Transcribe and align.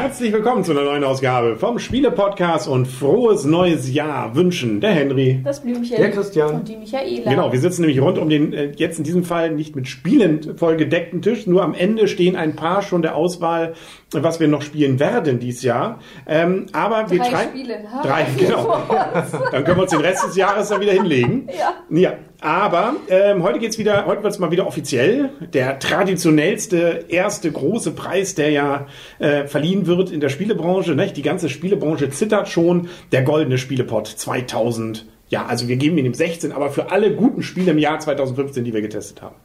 Herzlich 0.00 0.32
willkommen 0.32 0.64
zu 0.64 0.72
einer 0.72 0.84
neuen 0.84 1.04
Ausgabe 1.04 1.56
vom 1.56 1.78
Spiele-Podcast 1.78 2.66
und 2.66 2.86
frohes 2.86 3.44
neues 3.44 3.92
Jahr 3.92 4.34
wünschen 4.34 4.80
der 4.80 4.92
Henry. 4.92 5.42
Das 5.44 5.60
Blümchen. 5.60 5.94
Der 5.98 6.10
Christian. 6.10 6.54
Und 6.54 6.68
die 6.68 6.78
Michaela. 6.78 7.30
Genau, 7.30 7.52
wir 7.52 7.60
sitzen 7.60 7.82
nämlich 7.82 8.00
rund 8.00 8.16
um 8.16 8.30
den 8.30 8.54
äh, 8.54 8.72
jetzt 8.76 8.96
in 8.96 9.04
diesem 9.04 9.24
Fall 9.24 9.50
nicht 9.50 9.76
mit 9.76 9.88
Spielen 9.88 10.56
vollgedeckten 10.56 11.20
Tisch, 11.20 11.46
nur 11.46 11.62
am 11.62 11.74
Ende 11.74 12.08
stehen 12.08 12.34
ein 12.34 12.56
paar 12.56 12.80
schon 12.80 13.02
der 13.02 13.14
Auswahl, 13.14 13.74
was 14.10 14.40
wir 14.40 14.48
noch 14.48 14.62
spielen 14.62 15.00
werden 15.00 15.38
dieses 15.38 15.62
Jahr. 15.62 15.98
Ähm, 16.26 16.64
aber 16.72 17.10
wir 17.10 17.18
Drei 17.18 17.28
drei, 17.28 17.42
Spiele. 17.42 17.84
Drei, 18.02 18.26
genau. 18.38 18.82
Dann 19.52 19.64
können 19.64 19.76
wir 19.76 19.82
uns 19.82 19.90
den 19.90 20.00
Rest 20.00 20.24
des 20.24 20.34
Jahres 20.34 20.70
dann 20.70 20.80
wieder 20.80 20.92
hinlegen. 20.92 21.46
Ja. 21.58 21.74
Ja, 21.90 22.12
aber 22.40 22.96
ähm, 23.08 23.42
heute 23.42 23.58
geht's 23.58 23.78
wieder, 23.78 24.06
heute 24.06 24.22
wird's 24.22 24.38
mal 24.38 24.50
wieder 24.50 24.66
offiziell. 24.66 25.30
Der 25.52 25.78
traditionellste 25.78 27.04
erste 27.08 27.50
große 27.52 27.92
Preis, 27.92 28.34
der 28.34 28.50
ja 28.50 28.86
äh, 29.18 29.46
verliehen 29.46 29.86
wird 29.86 30.10
in 30.10 30.20
der 30.20 30.28
Spielebranche. 30.30 30.94
Nicht? 30.94 31.16
Die 31.16 31.22
ganze 31.22 31.48
Spielebranche 31.48 32.10
zittert 32.10 32.48
schon. 32.48 32.88
Der 33.12 33.22
goldene 33.22 33.58
Spielepot 33.58 34.06
2000. 34.06 35.06
Ja, 35.28 35.46
also 35.46 35.68
wir 35.68 35.76
geben 35.76 35.98
ihn 35.98 36.06
im 36.06 36.14
16, 36.14 36.52
aber 36.52 36.70
für 36.70 36.90
alle 36.90 37.14
guten 37.14 37.42
Spiele 37.42 37.70
im 37.70 37.78
Jahr 37.78 38.00
2015, 38.00 38.64
die 38.64 38.72
wir 38.72 38.80
getestet 38.80 39.22
haben. 39.22 39.36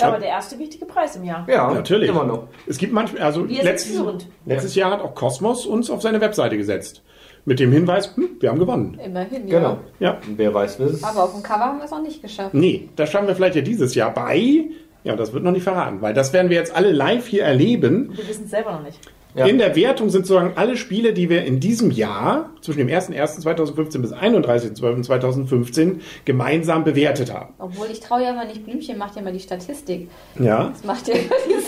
Ja, 0.00 0.08
aber 0.08 0.18
der 0.18 0.28
erste 0.28 0.58
wichtige 0.58 0.86
Preis 0.86 1.16
im 1.16 1.24
Jahr. 1.24 1.44
Ja, 1.48 1.72
Natürlich. 1.72 2.08
Immer 2.08 2.24
noch. 2.24 2.48
Es 2.66 2.78
gibt 2.78 2.92
manchmal, 2.92 3.22
also 3.22 3.44
letztes, 3.44 4.00
letztes 4.46 4.74
Jahr 4.76 4.92
hat 4.92 5.00
auch 5.00 5.14
Cosmos 5.14 5.66
uns 5.66 5.90
auf 5.90 6.02
seine 6.02 6.20
Webseite 6.20 6.56
gesetzt. 6.56 7.02
Mit 7.48 7.60
dem 7.60 7.72
Hinweis, 7.72 8.14
hm, 8.14 8.28
wir 8.40 8.50
haben 8.50 8.58
gewonnen. 8.58 9.00
Immerhin, 9.02 9.48
ja. 9.48 9.58
Genau. 9.58 9.78
Ja. 10.00 10.18
Wer 10.36 10.52
weiß, 10.52 10.78
was 10.80 10.90
es 10.90 11.02
Aber 11.02 11.24
auf 11.24 11.32
dem 11.32 11.42
Cover 11.42 11.64
haben 11.64 11.78
wir 11.78 11.86
es 11.86 11.90
noch 11.90 12.02
nicht 12.02 12.20
geschafft. 12.20 12.52
Nee, 12.52 12.90
das 12.94 13.10
schaffen 13.10 13.26
wir 13.26 13.34
vielleicht 13.34 13.56
ja 13.56 13.62
dieses 13.62 13.94
Jahr 13.94 14.12
bei. 14.12 14.66
Ja, 15.02 15.16
das 15.16 15.32
wird 15.32 15.44
noch 15.44 15.52
nicht 15.52 15.62
verraten, 15.62 16.02
weil 16.02 16.12
das 16.12 16.34
werden 16.34 16.50
wir 16.50 16.58
jetzt 16.58 16.76
alle 16.76 16.92
live 16.92 17.26
hier 17.26 17.44
erleben. 17.44 18.10
Wir 18.14 18.28
wissen 18.28 18.44
es 18.44 18.50
selber 18.50 18.72
noch 18.72 18.82
nicht. 18.82 18.98
Ja. 19.34 19.46
In 19.46 19.58
der 19.58 19.76
Wertung 19.76 20.10
sind 20.10 20.26
sozusagen 20.26 20.54
alle 20.56 20.76
Spiele, 20.76 21.12
die 21.12 21.30
wir 21.30 21.44
in 21.44 21.60
diesem 21.60 21.90
Jahr 21.90 22.50
zwischen 22.60 22.78
dem 22.78 22.88
01.01.2015 22.88 24.00
bis 24.00 24.12
31.12.2015 24.12 26.00
gemeinsam 26.24 26.82
bewertet 26.82 27.32
haben. 27.32 27.54
Obwohl 27.58 27.86
ich 27.90 28.00
traue 28.00 28.22
ja 28.22 28.30
immer 28.30 28.46
nicht, 28.46 28.64
Blümchen 28.64 28.98
macht 28.98 29.16
ja 29.16 29.22
immer 29.22 29.32
die 29.32 29.40
Statistik. 29.40 30.08
Ja. 30.38 30.70
Das 30.72 30.84
macht 30.84 31.08
ja 31.08 31.14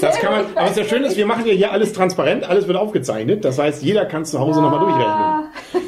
Das 0.01 0.19
kann 0.19 0.33
man, 0.33 0.45
aber 0.55 0.75
das 0.75 0.89
Schöne 0.89 1.07
ist, 1.07 1.17
wir 1.17 1.27
machen 1.27 1.47
ja 1.47 1.53
hier 1.53 1.71
alles 1.71 1.93
transparent, 1.93 2.49
alles 2.49 2.67
wird 2.67 2.77
aufgezeichnet. 2.79 3.45
Das 3.45 3.59
heißt, 3.59 3.83
jeder 3.83 4.07
kann 4.07 4.23
es 4.23 4.31
zu 4.31 4.41
Hause 4.41 4.63
nochmal 4.63 4.81
durchrechnen. 4.81 5.40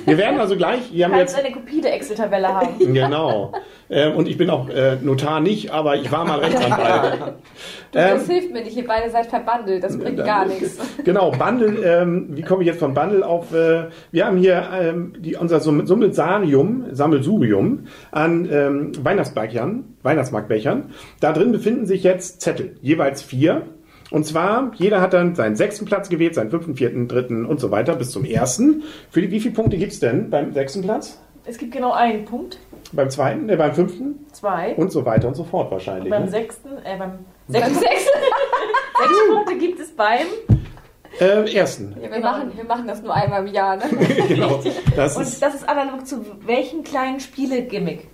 Wir 0.05 0.19
werden 0.19 0.39
also 0.41 0.57
gleich, 0.57 0.93
wir 0.93 1.05
haben 1.07 1.13
Kannst 1.13 1.37
jetzt, 1.37 1.45
eine 1.45 1.55
Kopie 1.55 1.81
der 1.81 1.95
Excel-Tabelle 1.95 2.49
haben. 2.49 2.79
genau. 2.95 3.53
Äh, 3.89 4.09
Und 4.13 4.29
ich 4.29 4.37
bin 4.39 4.51
auch 4.51 4.69
äh, 4.69 4.97
Notar 5.03 5.41
nicht, 5.41 5.71
aber 5.71 5.97
ich 5.97 6.11
war 6.11 6.25
mal 6.25 6.39
Rechtsanwalt. 6.41 7.35
Du, 7.93 7.99
das 7.99 8.27
hilft 8.27 8.51
mir 8.53 8.63
nicht, 8.65 8.75
ihr 8.75 8.87
beide 8.87 9.11
seid 9.11 9.27
verbandelt, 9.27 9.85
das 9.85 9.99
bringt 9.99 10.17
gar 10.17 10.47
nichts. 10.47 10.79
Genau, 11.05 11.31
Bundle, 11.31 11.77
ähm, 11.85 12.29
wie 12.31 12.41
komme 12.41 12.63
ich 12.63 12.67
jetzt 12.69 12.79
von 12.79 12.95
Bundle 12.95 13.27
auf, 13.27 13.53
äh, 13.53 13.89
wir 14.11 14.25
haben 14.27 14.39
hier 14.39 14.67
ähm, 14.81 15.13
die, 15.19 15.37
unser 15.37 15.61
Sum- 15.61 15.87
Summelsarium, 15.87 16.87
Sammelsurium 16.93 17.85
an 18.11 18.49
ähm, 18.51 18.93
Weihnachtsbechern, 19.05 19.85
Weihnachtsmarktbechern. 20.03 20.91
Da 21.21 21.33
drin 21.33 21.53
befinden 21.53 21.85
sich 21.85 22.03
jetzt 22.03 22.41
Zettel, 22.41 22.77
jeweils 22.81 23.21
vier. 23.21 23.63
Und 24.13 24.25
zwar, 24.27 24.71
jeder 24.75 25.01
hat 25.01 25.15
dann 25.15 25.35
seinen 25.35 25.57
sechsten 25.57 25.87
Platz 25.87 26.09
gewählt, 26.09 26.35
seinen 26.35 26.51
fünften, 26.51 26.77
vierten, 26.77 27.09
dritten 27.09 27.47
und 27.47 27.61
so 27.61 27.71
weiter 27.71 27.97
bis 27.97 28.11
zum 28.11 28.25
ersten. 28.25 28.83
Für 29.11 29.23
die, 29.23 29.31
wie 29.31 29.41
viele 29.41 29.55
Punkte 29.55 29.79
gibt's 29.79 30.01
denn 30.01 30.29
beim 30.31 30.53
sechsten 30.53 30.83
Platz? 30.83 31.19
Es 31.45 31.59
gibt 31.59 31.73
genau 31.73 31.93
einen 31.93 32.25
Punkt, 32.25 32.59
Beim 32.93 33.11
zweiten, 33.11 33.49
äh, 33.49 33.57
beim 33.57 33.75
fünften 33.75 34.27
zwei. 34.33 34.75
und 34.77 34.93
so 34.93 35.05
weiter 35.05 35.27
und 35.29 35.35
so 35.35 35.43
fort 35.45 35.73
wahrscheinlich. 35.73 36.11
beim 36.11 36.25
Ne? 36.27 36.31
sechsten, 36.31 36.69
äh, 36.85 36.97
beim 36.99 37.19
sechsten. 37.49 37.75
Sechs 39.03 39.15
Punkte 39.35 39.59
gibt 39.59 39.81
es 39.81 39.91
beim. 39.97 40.27
Äh, 41.21 41.53
ersten. 41.55 41.97
Ja, 42.01 42.11
wir, 42.11 42.21
machen, 42.21 42.53
wir 42.55 42.65
machen 42.65 42.87
das 42.87 43.03
nur 43.03 43.15
einmal 43.15 43.47
im 43.47 43.53
Jahr, 43.53 43.77
ne? 43.77 43.85
genau. 44.29 44.61
Das 44.97 45.17
Und 45.17 45.23
ist, 45.25 45.43
das 45.43 45.55
ist 45.57 45.69
analog 45.69 46.07
zu 46.07 46.25
welchem 46.47 46.85
kleinen 46.85 47.19
Spiele-Gimmick? 47.21 48.09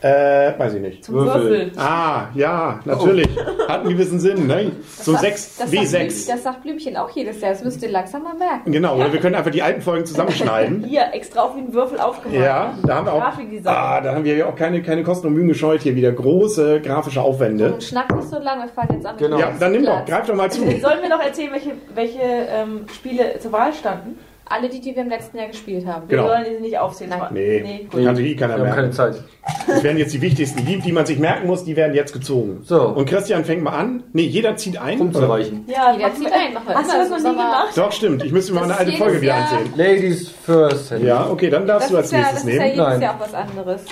Äh, 0.00 0.58
weiß 0.58 0.74
ich 0.74 0.80
nicht. 0.80 1.04
Zum 1.04 1.16
Würfel. 1.16 1.42
Würfel. 1.50 1.72
Ah, 1.76 2.26
ja, 2.34 2.80
natürlich. 2.84 3.28
Hat 3.68 3.80
einen 3.80 3.90
gewissen 3.90 4.20
Sinn, 4.20 4.46
ne? 4.46 4.72
So 5.00 5.12
sagt- 5.12 5.24
6, 5.24 5.56
das 5.58 5.70
sagt 5.70 5.70
Blümchen- 5.72 6.08
W6. 6.08 6.26
Das 6.28 6.42
sagt 6.42 6.62
Blümchen 6.62 6.96
auch 6.96 7.10
jedes 7.10 7.40
Jahr. 7.40 7.50
Das 7.52 7.64
müsst 7.64 7.82
ihr 7.82 7.90
langsam 7.90 8.22
mal 8.22 8.34
merken. 8.34 8.70
Genau, 8.72 8.96
oder 8.96 9.12
wir 9.12 9.20
können 9.20 9.34
einfach 9.34 9.50
die 9.50 9.62
alten 9.62 9.80
Folgen 9.82 10.06
zusammenschneiden. 10.06 10.84
Hier, 10.88 11.06
extra 11.12 11.42
auf 11.42 11.54
den 11.54 11.72
Würfel 11.72 11.98
aufgemalt. 11.98 12.40
Ja, 12.42 12.74
da 12.86 12.94
haben 12.94 13.06
wir 13.06 13.12
auch. 13.14 13.22
Ah, 13.64 14.00
da 14.00 14.14
haben 14.14 14.24
wir 14.24 14.36
ja 14.36 14.46
auch 14.46 14.56
keine, 14.56 14.82
keine 14.82 15.02
Kosten 15.02 15.26
und 15.26 15.34
Mühen 15.34 15.48
gescheut 15.48 15.82
hier 15.82 15.94
wieder. 15.96 16.12
Große 16.12 16.80
grafische 16.80 17.20
Aufwände. 17.20 17.72
Und 17.72 17.82
schnack 17.82 18.14
nicht 18.14 18.28
so 18.28 18.38
lange, 18.38 18.62
wir 18.64 18.68
fangen 18.68 18.94
jetzt 18.94 19.06
an. 19.06 19.16
Genau. 19.18 19.38
Ja, 19.38 19.52
dann 19.58 19.72
nimm 19.72 19.84
doch, 19.84 20.04
greif 20.04 20.26
doch 20.26 20.34
mal 20.34 20.50
zu. 20.50 20.60
Sollen 20.60 21.02
wir 21.02 21.08
noch 21.08 21.20
erzählen, 21.22 21.52
welche, 21.52 21.72
welche 21.94 22.20
ähm, 22.22 22.86
Spiele 22.94 23.38
zur 23.40 23.52
Wahl 23.52 23.72
standen? 23.72 24.18
Alle 24.50 24.68
die, 24.68 24.80
die 24.80 24.94
wir 24.94 25.02
im 25.02 25.10
letzten 25.10 25.36
Jahr 25.36 25.48
gespielt 25.48 25.86
haben. 25.86 26.08
Wir 26.08 26.16
Genau. 26.18 26.28
sollen 26.28 26.44
diese 26.48 26.60
nicht 26.62 26.78
aufzählen. 26.78 27.12
Nee, 27.32 27.60
nee 27.62 27.86
gut. 27.90 28.02
kann 28.04 28.16
sich 28.16 28.26
eh 28.28 28.34
keiner 28.36 28.56
Wir 28.56 28.66
haben 28.66 28.74
keine. 28.74 28.90
Zeit. 28.90 29.22
Das 29.66 29.82
werden 29.82 29.98
jetzt 29.98 30.14
die 30.14 30.20
wichtigsten, 30.22 30.64
die, 30.64 30.78
die 30.80 30.92
man 30.92 31.04
sich 31.06 31.18
merken 31.18 31.46
muss, 31.46 31.64
die 31.64 31.76
werden 31.76 31.94
jetzt 31.94 32.12
gezogen. 32.12 32.60
So. 32.64 32.82
Und 32.88 33.06
Christian 33.08 33.44
fängt 33.44 33.62
mal 33.62 33.72
an. 33.72 34.04
Nee, 34.12 34.22
jeder 34.22 34.56
zieht 34.56 34.78
ein. 34.80 35.14
Erreichen. 35.14 35.64
Ja, 35.68 35.92
Jeder 35.94 36.14
zieht 36.14 36.32
ein, 36.32 36.54
machen 36.54 36.68
wir 36.68 36.74
Hast 36.74 36.92
du 36.92 36.96
das 36.96 37.10
noch 37.10 37.18
so, 37.18 37.28
nie 37.28 37.34
gemacht? 37.34 37.68
Doch, 37.76 37.92
stimmt. 37.92 38.24
Ich 38.24 38.32
müsste 38.32 38.52
mal 38.54 38.64
eine 38.64 38.76
alte 38.76 38.92
Folge 38.92 39.20
wieder 39.20 39.36
Jahr- 39.38 39.52
ansehen. 39.52 39.72
Ladies 39.76 40.28
first. 40.30 40.92
Ja, 41.02 41.28
okay, 41.30 41.50
dann 41.50 41.66
darfst 41.66 41.88
Das 41.88 41.92
du 41.92 41.96
als 41.98 42.06
ist, 42.06 42.12
ja, 42.12 42.18
nächstes 42.18 42.42
das 42.44 42.48
ist 42.48 42.54
ja 42.54 42.62
nehmen. 42.62 42.72
jedes 42.74 42.86
Nein. 42.88 43.00
Jahr 43.02 43.14
auch 43.14 43.20
was 43.20 43.34
anderes. 43.34 43.84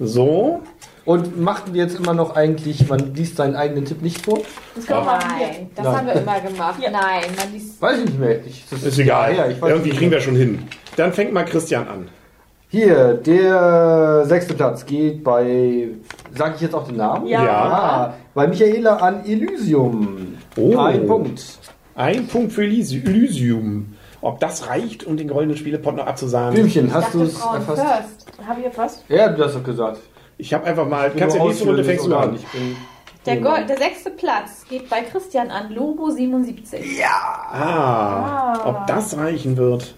So. 0.00 0.62
Und 1.08 1.40
machten 1.40 1.72
wir 1.72 1.82
jetzt 1.84 1.98
immer 1.98 2.12
noch 2.12 2.36
eigentlich, 2.36 2.86
man 2.86 3.14
liest 3.14 3.36
seinen 3.38 3.56
eigenen 3.56 3.86
Tipp 3.86 4.02
nicht 4.02 4.26
vor? 4.26 4.40
Das 4.74 4.84
können 4.84 5.06
wir. 5.06 5.18
Nein, 5.18 5.70
das 5.74 5.84
Nein. 5.86 5.96
haben 5.96 6.06
wir 6.06 6.12
immer 6.12 6.40
gemacht. 6.40 6.82
Ja. 6.82 6.90
Nein, 6.90 7.22
man 7.34 7.50
liest. 7.50 7.80
Weiß 7.80 7.98
ich 8.00 8.04
nicht 8.04 8.20
mehr. 8.20 8.44
Ich, 8.44 8.66
das 8.68 8.82
Ist 8.82 8.98
egal. 8.98 9.34
Ja, 9.34 9.46
ich 9.46 9.58
weiß 9.58 9.70
Irgendwie 9.70 9.88
kriegen 9.88 10.10
wir 10.10 10.20
schon 10.20 10.36
hin. 10.36 10.64
Dann 10.96 11.14
fängt 11.14 11.32
mal 11.32 11.46
Christian 11.46 11.88
an. 11.88 12.08
Hier, 12.68 13.14
der 13.14 14.26
sechste 14.26 14.52
Platz 14.52 14.84
geht 14.84 15.24
bei, 15.24 15.88
sage 16.36 16.56
ich 16.56 16.60
jetzt 16.60 16.74
auch 16.74 16.86
den 16.86 16.98
Namen? 16.98 17.26
Ja. 17.26 17.40
Ah, 17.40 18.14
bei 18.34 18.46
Michaela 18.46 18.96
an 18.96 19.24
Elysium. 19.24 20.36
Oh. 20.58 20.76
Ein 20.76 21.06
Punkt. 21.06 21.42
Ein 21.94 22.26
Punkt 22.26 22.52
für 22.52 22.64
Elysi- 22.64 23.02
Elysium. 23.06 23.94
Ob 24.20 24.40
das 24.40 24.68
reicht, 24.68 25.04
um 25.06 25.16
den 25.16 25.28
goldenen 25.28 25.56
Spielepot 25.56 25.96
noch 25.96 26.06
abzusagen? 26.06 26.52
Blümchen, 26.52 26.92
hast 26.92 27.14
du 27.14 27.22
es 27.22 27.40
erfasst? 27.40 28.26
Habe 28.46 28.60
ich 28.60 28.66
erfasst? 28.66 29.04
Ja, 29.08 29.30
du 29.30 29.42
hast 29.42 29.54
doch 29.56 29.64
gesagt. 29.64 30.00
Ich 30.38 30.54
habe 30.54 30.64
einfach 30.64 30.88
mal. 30.88 31.10
Kannst 31.16 31.36
du 31.36 31.42
nächste 31.44 31.64
Runde 31.66 31.84
fängst 31.84 32.06
du 32.06 32.14
an? 32.14 32.36
Ich 32.36 32.46
bin 32.46 32.76
Der, 33.26 33.36
Gold, 33.38 33.68
der 33.68 33.76
sechste 33.76 34.10
Platz 34.10 34.64
geht 34.68 34.88
bei 34.88 35.02
Christian 35.02 35.50
an 35.50 35.72
Lobo 35.72 36.10
77. 36.10 36.80
Ah, 37.04 38.62
ob 38.64 38.86
das 38.86 39.16
reichen 39.16 39.56
wird. 39.56 39.94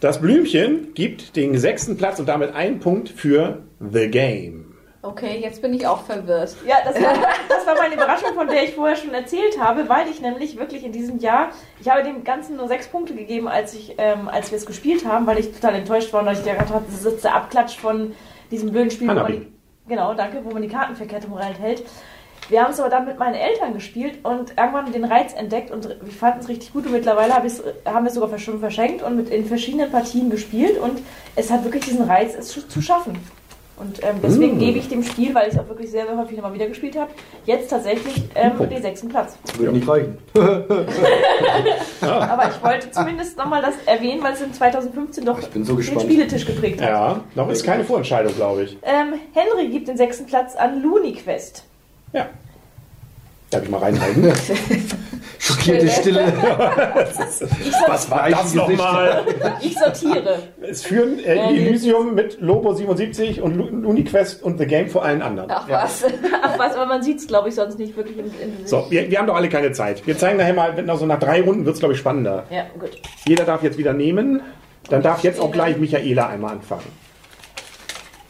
Das 0.00 0.20
Blümchen 0.20 0.94
gibt 0.94 1.36
den 1.36 1.58
sechsten 1.58 1.96
Platz 1.96 2.18
und 2.20 2.26
damit 2.28 2.54
einen 2.54 2.78
Punkt 2.80 3.08
für 3.08 3.62
The 3.80 4.08
Game. 4.08 4.66
Okay, 5.02 5.40
jetzt 5.42 5.62
bin 5.62 5.72
ich 5.72 5.86
auch 5.86 6.02
verwirrt. 6.04 6.54
Ja, 6.66 6.76
das 6.84 6.94
war, 7.02 7.14
das 7.48 7.66
war 7.66 7.74
meine 7.76 7.94
Überraschung, 7.94 8.34
von 8.34 8.46
der 8.48 8.64
ich 8.64 8.74
vorher 8.74 8.96
schon 8.96 9.14
erzählt 9.14 9.58
habe, 9.58 9.88
weil 9.88 10.08
ich 10.08 10.20
nämlich 10.20 10.58
wirklich 10.58 10.84
in 10.84 10.92
diesem 10.92 11.18
Jahr, 11.18 11.50
ich 11.80 11.88
habe 11.88 12.02
dem 12.02 12.22
Ganzen 12.22 12.56
nur 12.56 12.68
sechs 12.68 12.86
Punkte 12.86 13.14
gegeben, 13.14 13.48
als 13.48 13.72
ich, 13.72 13.94
ähm, 13.96 14.28
als 14.28 14.50
wir 14.50 14.58
es 14.58 14.66
gespielt 14.66 15.06
haben, 15.06 15.26
weil 15.26 15.38
ich 15.38 15.52
total 15.52 15.74
enttäuscht 15.74 16.12
war 16.12 16.20
und 16.22 16.32
ich 16.32 16.44
gedacht 16.44 16.68
habe, 16.68 16.84
das 16.90 17.04
ist 17.04 17.24
der 17.24 17.34
Abklatsch 17.34 17.78
von 17.78 18.12
diesem 18.50 18.72
blöden 18.72 18.90
Spiel, 18.90 19.08
wo 19.08 19.14
man 19.14 19.24
Hanabi. 19.24 19.46
Genau, 19.90 20.14
danke, 20.14 20.42
wo 20.42 20.50
man 20.50 20.62
die 20.62 20.68
Kartenverkettung 20.68 21.34
reinhält. 21.34 21.84
Wir 22.48 22.62
haben 22.62 22.72
es 22.72 22.80
aber 22.80 22.88
dann 22.88 23.04
mit 23.04 23.18
meinen 23.18 23.34
Eltern 23.34 23.74
gespielt 23.74 24.24
und 24.24 24.56
irgendwann 24.58 24.90
den 24.90 25.04
Reiz 25.04 25.34
entdeckt 25.34 25.70
und 25.70 25.88
wir 25.88 26.12
fanden 26.12 26.40
es 26.40 26.48
richtig 26.48 26.72
gut 26.72 26.86
und 26.86 26.92
mittlerweile 26.92 27.34
hab 27.34 27.44
haben 27.44 28.04
wir 28.04 28.08
es 28.08 28.14
sogar 28.14 28.38
schon 28.38 28.58
verschenkt 28.58 29.02
und 29.02 29.16
mit 29.16 29.28
in 29.28 29.44
verschiedenen 29.44 29.90
Partien 29.90 30.30
gespielt 30.30 30.78
und 30.78 31.00
es 31.36 31.50
hat 31.50 31.62
wirklich 31.64 31.84
diesen 31.84 32.04
Reiz, 32.04 32.34
es 32.34 32.48
zu 32.48 32.82
schaffen. 32.82 33.20
Und 33.80 34.02
ähm, 34.04 34.16
deswegen 34.22 34.56
Mm. 34.56 34.60
gebe 34.60 34.78
ich 34.78 34.88
dem 34.88 35.02
Spiel, 35.02 35.34
weil 35.34 35.48
ich 35.48 35.54
es 35.54 35.58
auch 35.58 35.66
wirklich 35.68 35.90
sehr, 35.90 36.06
sehr 36.06 36.16
häufig 36.16 36.36
nochmal 36.36 36.52
wieder 36.52 36.66
gespielt 36.66 36.98
habe, 36.98 37.10
jetzt 37.46 37.70
tatsächlich 37.70 38.22
ähm, 38.34 38.52
den 38.68 38.82
sechsten 38.82 39.08
Platz. 39.08 39.36
Würde 39.56 39.72
nicht 39.72 39.88
reichen. 39.88 40.18
Aber 42.02 42.48
ich 42.50 42.62
wollte 42.62 42.90
zumindest 42.90 43.38
nochmal 43.38 43.62
das 43.62 43.74
erwähnen, 43.86 44.22
weil 44.22 44.34
es 44.34 44.42
in 44.42 44.52
2015 44.52 45.24
doch 45.24 45.38
Ich 45.38 45.48
bin 45.48 45.64
so 45.64 45.76
den. 45.76 46.00
Spieletisch 46.00 46.46
geprägt 46.46 46.80
hat. 46.82 46.88
Ja, 46.88 47.20
noch 47.34 47.48
ist 47.48 47.64
keine 47.64 47.84
Vorentscheidung, 47.84 48.34
glaube 48.34 48.64
ich. 48.64 48.76
Ähm, 48.82 49.14
Henry 49.32 49.68
gibt 49.68 49.88
den 49.88 49.96
sechsten 49.96 50.26
Platz 50.26 50.56
an 50.56 50.82
LuniQuest. 50.82 51.64
Ja. 52.12 52.26
Darf 53.50 53.64
ich 53.64 53.68
mal 53.68 53.78
reinhalten? 53.78 54.32
Schockierte 55.40 55.88
Stille. 55.88 56.32
Was 57.86 58.10
war 58.10 58.30
das 58.30 58.54
nochmal? 58.54 59.24
Ich 59.60 59.76
sortiere. 59.76 60.38
Es 60.60 60.82
führen 60.82 61.18
äh, 61.18 61.34
Elysium 61.34 62.14
mit 62.14 62.40
Lobo 62.40 62.72
77 62.72 63.42
und 63.42 63.84
Uniquest 63.84 64.42
und 64.42 64.58
The 64.58 64.66
Game 64.66 64.88
vor 64.88 65.04
allen 65.04 65.22
anderen. 65.22 65.50
Ach 65.50 65.68
was. 65.68 66.04
Ach 66.42 66.58
was, 66.58 66.74
aber 66.76 66.86
man 66.86 67.02
sieht 67.02 67.18
es, 67.18 67.26
glaube 67.26 67.48
ich, 67.48 67.54
sonst 67.54 67.78
nicht 67.78 67.96
wirklich 67.96 68.18
im, 68.18 68.26
im 68.26 68.66
So, 68.66 68.86
wir, 68.90 69.10
wir 69.10 69.18
haben 69.18 69.26
doch 69.26 69.34
alle 69.34 69.48
keine 69.48 69.72
Zeit. 69.72 70.06
Wir 70.06 70.16
zeigen 70.16 70.38
nachher 70.38 70.54
mal, 70.54 70.76
wenn 70.76 70.86
noch 70.86 70.98
so 70.98 71.06
nach 71.06 71.18
drei 71.18 71.42
Runden 71.42 71.64
wird 71.64 71.74
es, 71.74 71.80
glaube 71.80 71.94
ich, 71.94 72.00
spannender. 72.00 72.44
Ja, 72.50 72.66
gut. 72.78 72.90
Jeder 73.26 73.44
darf 73.44 73.62
jetzt 73.62 73.78
wieder 73.78 73.92
nehmen. 73.92 74.42
Dann 74.88 75.02
darf 75.02 75.22
jetzt 75.22 75.40
auch 75.40 75.50
gleich 75.50 75.76
Michaela 75.78 76.28
einmal 76.28 76.52
anfangen. 76.52 77.09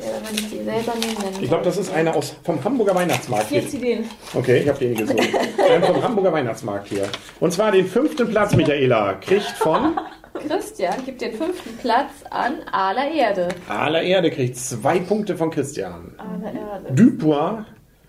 Ja, 0.01 0.07
wenn 0.27 0.35
ich 0.35 0.51
die 0.51 0.65
selber 0.65 0.93
nehme, 0.99 1.15
dann. 1.33 1.43
Ich 1.43 1.49
glaube, 1.49 1.65
das 1.65 1.77
ist 1.77 1.93
einer 1.93 2.15
aus, 2.17 2.35
vom 2.43 2.63
Hamburger 2.65 2.95
Weihnachtsmarkt. 2.95 3.49
Hier. 3.49 3.69
Zieh 3.69 3.79
den. 3.79 4.05
Okay, 4.35 4.59
ich 4.59 4.69
habe 4.69 4.79
den 4.79 4.95
gesucht. 4.95 5.21
Ein 5.71 5.83
vom 5.83 6.03
Hamburger 6.03 6.33
Weihnachtsmarkt 6.33 6.89
hier. 6.89 7.05
Und 7.39 7.53
zwar 7.53 7.73
den 7.73 7.87
fünften 7.87 8.29
Platz, 8.29 8.55
Michaela, 8.55 9.15
kriegt 9.15 9.43
von 9.59 9.99
Christian 10.47 11.05
gibt 11.05 11.21
den 11.21 11.35
fünften 11.35 11.77
Platz 11.79 12.11
an 12.31 12.55
aller 12.73 13.11
Erde. 13.11 13.49
Aller 13.69 14.03
Erde, 14.03 14.31
kriegt 14.31 14.57
zwei 14.57 15.01
Punkte 15.01 15.37
von 15.37 15.51
Christian. 15.51 16.15
Alle 16.19 16.47
Erde. 16.59 16.93
Dupois 16.95 17.65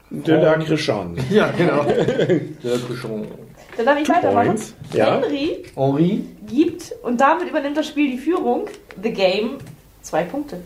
de 0.09 0.35
la 0.35 0.57
Crichon. 0.57 1.17
Ja, 1.29 1.51
genau. 1.51 1.83
Der 1.83 2.77
Cochon. 2.88 3.27
Dann 3.77 3.85
darf 3.85 3.99
ich 3.99 4.09
weitermachen. 4.09 4.47
Points. 4.47 4.73
Ja. 4.93 5.21
Henry 5.21 5.63
Henri. 5.75 6.25
gibt, 6.47 6.93
und 7.03 7.21
damit 7.21 7.49
übernimmt 7.49 7.77
das 7.77 7.88
Spiel 7.88 8.11
die 8.11 8.17
Führung, 8.17 8.67
The 9.01 9.11
Game, 9.11 9.57
zwei 10.01 10.23
Punkte. 10.23 10.61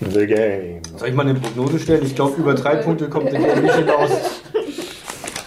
The 0.00 0.26
Game. 0.26 0.82
Soll 0.96 1.08
ich 1.08 1.14
mal 1.14 1.26
eine 1.26 1.38
Prognose 1.38 1.78
stellen? 1.78 2.04
Ich 2.04 2.14
glaube, 2.14 2.40
über 2.40 2.54
drei 2.54 2.76
Punkte 2.76 3.08
kommt 3.08 3.32
der 3.32 3.40
Game 3.40 3.62
nicht 3.62 3.74
hinaus. 3.74 4.10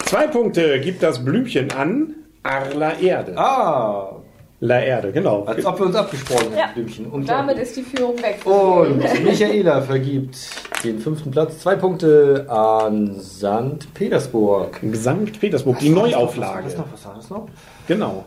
Zwei 0.05 0.27
Punkte 0.27 0.79
gibt 0.79 1.03
das 1.03 1.23
Blümchen 1.23 1.71
an 1.71 2.15
Arla 2.41 2.97
Erde. 2.99 3.37
Ah, 3.37 4.18
La 4.61 4.81
Erde, 4.81 5.13
genau. 5.13 5.43
als 5.45 5.65
ob 5.65 5.79
wir 5.79 5.85
uns 5.85 5.95
abgesprochen 5.95 6.47
Ja. 6.53 6.63
hätten, 6.67 6.73
Blümchen. 6.73 7.05
Und 7.05 7.29
damit 7.29 7.57
ist 7.59 7.77
die 7.77 7.81
Führung 7.81 8.17
weg. 8.21 8.39
Und 8.45 9.23
Michaela 9.23 9.81
vergibt 9.81 10.37
den 10.83 10.99
fünften 10.99 11.31
Platz. 11.31 11.59
Zwei 11.59 11.75
Punkte 11.77 12.45
an 12.49 13.17
St. 13.21 13.93
Petersburg. 13.93 14.77
Sankt 14.91 15.39
Petersburg, 15.39 15.79
die 15.79 15.89
Neuauflage. 15.89 16.65
Was, 16.65 16.77
noch? 16.77 16.85
was 16.91 17.05
war 17.05 17.15
das 17.15 17.29
noch? 17.29 17.47
Genau. 17.87 18.25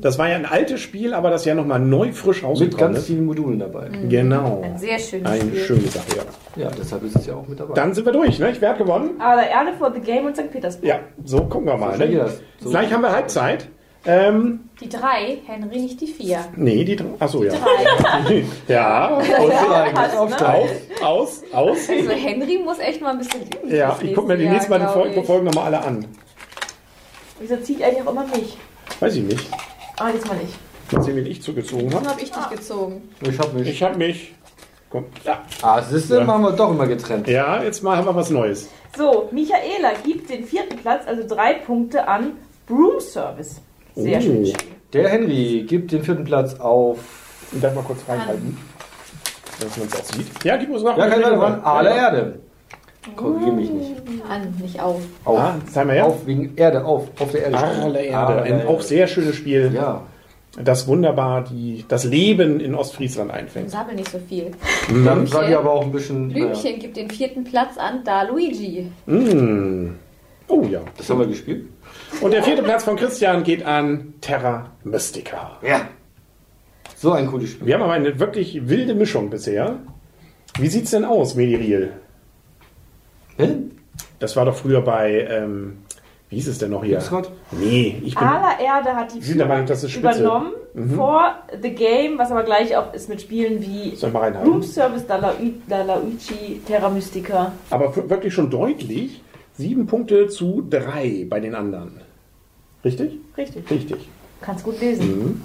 Das 0.00 0.16
war 0.18 0.28
ja 0.28 0.36
ein 0.36 0.46
altes 0.46 0.80
Spiel, 0.80 1.12
aber 1.12 1.30
das 1.30 1.44
ja 1.44 1.54
nochmal 1.56 1.80
neu 1.80 2.12
frisch 2.12 2.42
Mit 2.42 2.50
rausgekommen 2.50 2.78
ganz 2.78 2.98
ist. 2.98 3.06
vielen 3.06 3.24
Modulen 3.26 3.58
dabei. 3.58 3.88
Genau. 4.08 4.60
Ein 4.62 4.78
sehr 4.78 4.98
schönes 5.00 5.26
Eine 5.28 5.40
Spiel. 5.42 5.58
schöne 5.60 5.86
Sache, 5.88 6.06
ja. 6.56 6.64
Ja, 6.64 6.70
deshalb 6.78 7.02
ist 7.02 7.16
es 7.16 7.26
ja 7.26 7.34
auch 7.34 7.48
mit 7.48 7.58
dabei. 7.58 7.74
Dann 7.74 7.92
sind 7.94 8.04
wir 8.06 8.12
durch, 8.12 8.38
ne? 8.38 8.50
Ich 8.52 8.60
werde 8.60 8.78
gewonnen. 8.84 9.20
Aller 9.20 9.48
Erde 9.48 9.72
vor 9.76 9.92
The 9.92 10.00
Game 10.00 10.26
und 10.26 10.36
St. 10.36 10.50
Petersburg. 10.52 10.86
Ja, 10.88 11.00
so 11.24 11.40
gucken 11.46 11.66
wir 11.66 11.76
mal. 11.76 11.98
geht 11.98 12.10
Ne? 12.10 12.16
das. 12.18 12.40
So. 12.60 12.70
Gleich 12.70 12.92
haben 12.92 13.02
wir 13.02 13.10
Halbzeit. 13.12 13.68
Ähm, 14.06 14.68
Die 14.80 14.88
drei, 14.88 15.38
Henry, 15.46 15.80
nicht 15.80 16.00
die 16.00 16.06
vier. 16.06 16.44
nee, 16.56 16.84
die. 16.84 16.98
Achso, 17.18 17.42
ja. 17.42 17.52
Drei. 17.54 18.44
ja. 18.68 19.18
Ne? 19.22 20.18
aufsteigen. 20.18 20.68
Auf, 21.00 21.02
aus, 21.02 21.42
aus. 21.52 21.88
Also 21.88 22.10
Henry 22.10 22.58
muss 22.58 22.78
echt 22.80 23.00
mal 23.00 23.12
ein 23.12 23.18
bisschen 23.18 23.42
üben. 23.42 23.74
Ja, 23.74 23.96
ich 24.02 24.14
gucke 24.14 24.28
mir 24.28 24.36
die 24.36 24.44
nächste 24.44 24.54
nächsten 24.68 24.70
Mal 24.70 24.78
die 24.78 24.84
Jahr, 24.84 24.92
Folgen, 24.92 25.24
Folgen 25.24 25.44
nochmal 25.46 25.66
alle 25.66 25.82
an. 25.82 26.06
Wieso 27.40 27.56
zieht 27.56 27.82
eigentlich 27.82 28.06
auch 28.06 28.12
immer 28.12 28.26
mich? 28.26 28.56
Weiß 29.00 29.16
ich 29.16 29.22
nicht. 29.22 29.46
Ah, 29.98 30.10
diesmal 30.12 30.36
nicht. 30.36 30.54
Mal 30.92 31.02
sehen, 31.02 31.16
wen 31.16 31.26
ich 31.26 31.42
zugezogen 31.42 31.86
ich. 31.86 31.92
Dann 31.92 32.00
habe. 32.00 32.10
habe 32.10 32.20
ich 32.22 32.30
dich 32.30 32.50
gezogen. 32.50 33.08
Ich 33.22 33.38
hab 33.38 33.54
mich. 33.54 33.68
Ich 33.68 33.82
habe 33.82 33.96
mich. 33.96 34.34
Komm, 34.90 35.06
ja. 35.24 35.42
Ah, 35.62 35.80
siehst 35.82 36.10
du, 36.10 36.16
Ja. 36.16 36.24
machen 36.24 36.42
wir 36.42 36.52
doch 36.52 36.70
immer 36.70 36.86
getrennt. 36.86 37.26
ja, 37.26 37.62
jetzt 37.62 37.82
mal 37.82 37.96
haben 37.96 38.06
wir 38.06 38.14
was 38.14 38.30
Neues. 38.30 38.68
So, 38.96 39.28
Michaela 39.32 39.92
gibt 40.04 40.30
den 40.30 40.44
vierten 40.44 40.76
Platz, 40.76 41.02
also 41.06 41.26
drei 41.26 41.54
Punkte 41.54 42.06
an 42.06 42.32
Broom 42.66 43.00
Service. 43.00 43.60
Sehr 43.94 44.18
Oh. 44.18 44.22
schönes 44.22 44.50
Spiel. 44.50 44.68
Der 44.92 45.08
Henry 45.08 45.64
gibt 45.68 45.92
den 45.92 46.02
vierten 46.02 46.24
Platz 46.24 46.54
auf. 46.60 46.98
Ich 47.52 47.60
darf 47.60 47.74
mal 47.74 47.82
kurz 47.82 48.00
reinhalten, 48.08 48.56
dass 49.60 49.76
man 49.76 49.86
es 49.88 49.96
auch 50.00 50.04
sieht. 50.14 50.26
Ja, 50.44 50.56
gib 50.56 50.70
uns 50.70 50.82
noch 50.82 50.96
Ja, 50.96 51.08
kann 51.08 51.20
den 51.20 51.30
sein, 51.30 51.38
Ring. 51.40 51.64
aller 51.64 51.94
Erde. 51.96 52.38
Korrigiere 53.16 53.52
mich 53.52 53.70
nicht. 53.70 53.92
An, 54.28 54.54
nicht 54.62 54.80
auf. 54.80 55.00
Auf. 55.24 55.38
Ah, 55.38 55.56
zeig 55.70 55.86
mal 55.86 55.92
her. 55.94 56.06
Auf, 56.06 56.26
wegen 56.26 56.56
Erde, 56.56 56.84
auf. 56.84 57.08
Auf 57.20 57.30
der 57.32 57.42
Erde. 57.44 57.58
Aller 57.58 58.00
Erde. 58.00 58.42
Ein 58.42 58.52
Erde. 58.60 58.68
auch 58.68 58.80
sehr 58.80 59.06
schönes 59.06 59.36
Spiel, 59.36 59.72
Ja. 59.74 60.02
das 60.62 60.86
wunderbar 60.88 61.44
die, 61.44 61.84
das 61.86 62.04
Leben 62.04 62.60
in 62.60 62.74
Ostfriesland 62.74 63.30
Ich 63.30 63.36
einfängt. 63.36 63.70
sabbel 63.70 63.94
nicht 63.96 64.10
so 64.10 64.18
viel. 64.26 64.52
Dann 65.04 65.26
sage 65.26 65.50
ich 65.50 65.56
aber 65.56 65.70
auch 65.72 65.82
ein 65.82 65.92
bisschen. 65.92 66.28
Naja, 66.28 66.46
Blümchen 66.46 66.78
gibt 66.78 66.96
den 66.96 67.10
vierten 67.10 67.44
Platz 67.44 67.76
an 67.76 68.00
Da 68.04 68.22
Luigi. 68.22 68.90
Mm. 69.06 69.88
Oh 70.48 70.62
ja. 70.64 70.80
das 70.96 71.08
haben 71.08 71.20
wir 71.20 71.26
gespielt. 71.26 71.66
Und 72.20 72.32
der 72.32 72.42
vierte 72.42 72.62
Platz 72.62 72.84
von 72.84 72.96
Christian 72.96 73.42
geht 73.42 73.64
an 73.64 74.14
Terra 74.20 74.70
Mystica. 74.84 75.58
Ja. 75.62 75.88
So 76.96 77.12
ein 77.12 77.26
cooles 77.26 77.50
Spiel. 77.50 77.66
Wir 77.66 77.74
haben 77.74 77.82
aber 77.82 77.92
eine 77.92 78.18
wirklich 78.18 78.68
wilde 78.68 78.94
Mischung 78.94 79.30
bisher. 79.30 79.78
Wie 80.58 80.68
sieht's 80.68 80.90
denn 80.92 81.04
aus, 81.04 81.34
Mediriel? 81.34 81.92
Hä? 83.36 83.56
Das 84.18 84.36
war 84.36 84.44
doch 84.44 84.54
früher 84.54 84.80
bei, 84.80 85.26
ähm, 85.28 85.78
wie 86.28 86.36
hieß 86.36 86.48
es 86.48 86.58
denn 86.58 86.70
noch 86.70 86.84
hier? 86.84 86.98
Grad? 86.98 87.30
Nee, 87.50 88.00
ich 88.04 88.14
bin. 88.14 88.26
Aller 88.26 88.60
Erde 88.60 88.94
hat 88.94 89.12
die 89.12 89.20
Sie 89.20 89.28
sind 89.28 89.38
der 89.38 89.46
Meinung, 89.46 89.66
das 89.66 89.82
ist 89.82 89.90
spitze. 89.90 90.20
übernommen 90.20 90.52
Mhm. 90.74 90.96
vor 90.96 91.34
The 91.62 91.70
Game, 91.70 92.18
was 92.18 92.32
aber 92.32 92.42
gleich 92.42 92.76
auch 92.76 92.92
ist 92.92 93.08
mit 93.08 93.20
Spielen 93.20 93.60
wie? 93.60 93.96
Room 94.44 94.62
Service, 94.62 95.06
Dalauichi, 95.06 96.60
Terra 96.66 96.90
Mystica. 96.90 97.52
Aber 97.70 97.94
wirklich 98.10 98.34
schon 98.34 98.50
deutlich. 98.50 99.22
Sieben 99.56 99.86
Punkte 99.86 100.28
zu 100.28 100.66
drei 100.68 101.26
bei 101.28 101.40
den 101.40 101.54
anderen. 101.54 102.00
Richtig? 102.84 103.12
Richtig. 103.36 103.70
Richtig. 103.70 104.08
Kannst 104.40 104.64
gut 104.64 104.78
lesen. 104.80 105.42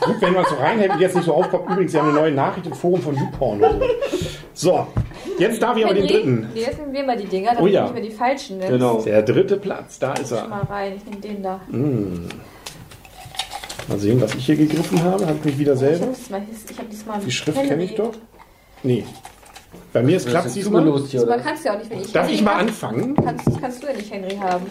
Gut, 0.00 0.16
wenn 0.20 0.34
man 0.34 0.44
so 0.44 0.56
reinhält 0.56 0.90
und 0.92 1.00
jetzt 1.00 1.14
nicht 1.14 1.24
so 1.24 1.32
aufpoppt. 1.34 1.70
Übrigens, 1.70 1.92
Sie 1.92 1.98
haben 1.98 2.08
eine 2.10 2.18
neue 2.18 2.32
Nachricht 2.32 2.66
im 2.66 2.74
Forum 2.74 3.00
von 3.00 3.14
YouPorn. 3.16 3.58
oder 3.60 3.78
So. 4.52 4.70
so, 4.70 4.86
jetzt 5.38 5.62
darf 5.62 5.76
ich 5.78 5.84
aber 5.84 5.94
den 5.94 6.06
dritten. 6.08 6.48
Jetzt 6.54 6.78
nehmen 6.78 6.92
wir 6.92 7.04
mal 7.04 7.16
die 7.16 7.26
Dinger, 7.26 7.50
damit 7.54 7.62
Oh 7.62 7.66
ja. 7.68 7.84
nicht 7.84 7.94
mehr 7.94 8.02
die 8.02 8.10
falschen 8.10 8.58
nimmst. 8.58 8.72
Genau. 8.72 9.00
Der 9.02 9.22
dritte 9.22 9.56
Platz, 9.56 9.98
da 9.98 10.12
ist 10.14 10.28
Schau 10.30 10.36
er. 10.36 10.48
mal 10.48 10.62
rein, 10.64 10.94
ich 10.96 11.04
nehme 11.06 11.20
den 11.20 11.42
da. 11.42 11.60
Mal 13.88 13.98
sehen, 13.98 14.20
was 14.20 14.34
ich 14.34 14.44
hier 14.44 14.56
gegriffen 14.56 15.02
habe. 15.02 15.24
Habe 15.26 15.38
ich 15.38 15.44
mich 15.44 15.58
wieder 15.58 15.72
Ich 15.74 15.78
selber. 15.78 16.06
habe 16.06 16.14
diesmal, 16.14 16.42
ich 16.70 16.78
hab 16.78 16.90
diesmal 16.90 17.20
Die 17.24 17.30
Schrift 17.30 17.62
kenne 17.62 17.84
ich 17.84 17.94
doch. 17.94 18.12
Nee. 18.82 19.04
Bei 19.98 20.04
mir 20.04 20.16
ist 20.16 20.28
klappt 20.28 20.46
ist 20.46 20.56
diesmal. 20.56 20.82
zugelost 20.82 21.10
hier, 21.10 21.20
Diesmal 21.20 21.40
kannst 21.40 21.64
du 21.64 21.68
ja 21.68 21.74
auch 21.74 21.78
nicht, 21.78 21.90
wenn 21.90 22.00
ich 22.00 22.12
Darf 22.12 22.22
Henry 22.26 22.34
ich 22.36 22.42
mal 22.44 22.54
hab, 22.54 22.60
anfangen? 22.60 23.16
Kannst, 23.16 23.60
kannst 23.60 23.82
du 23.82 23.86
ja 23.88 23.92
nicht 23.94 24.12
Henry 24.12 24.36
haben. 24.36 24.66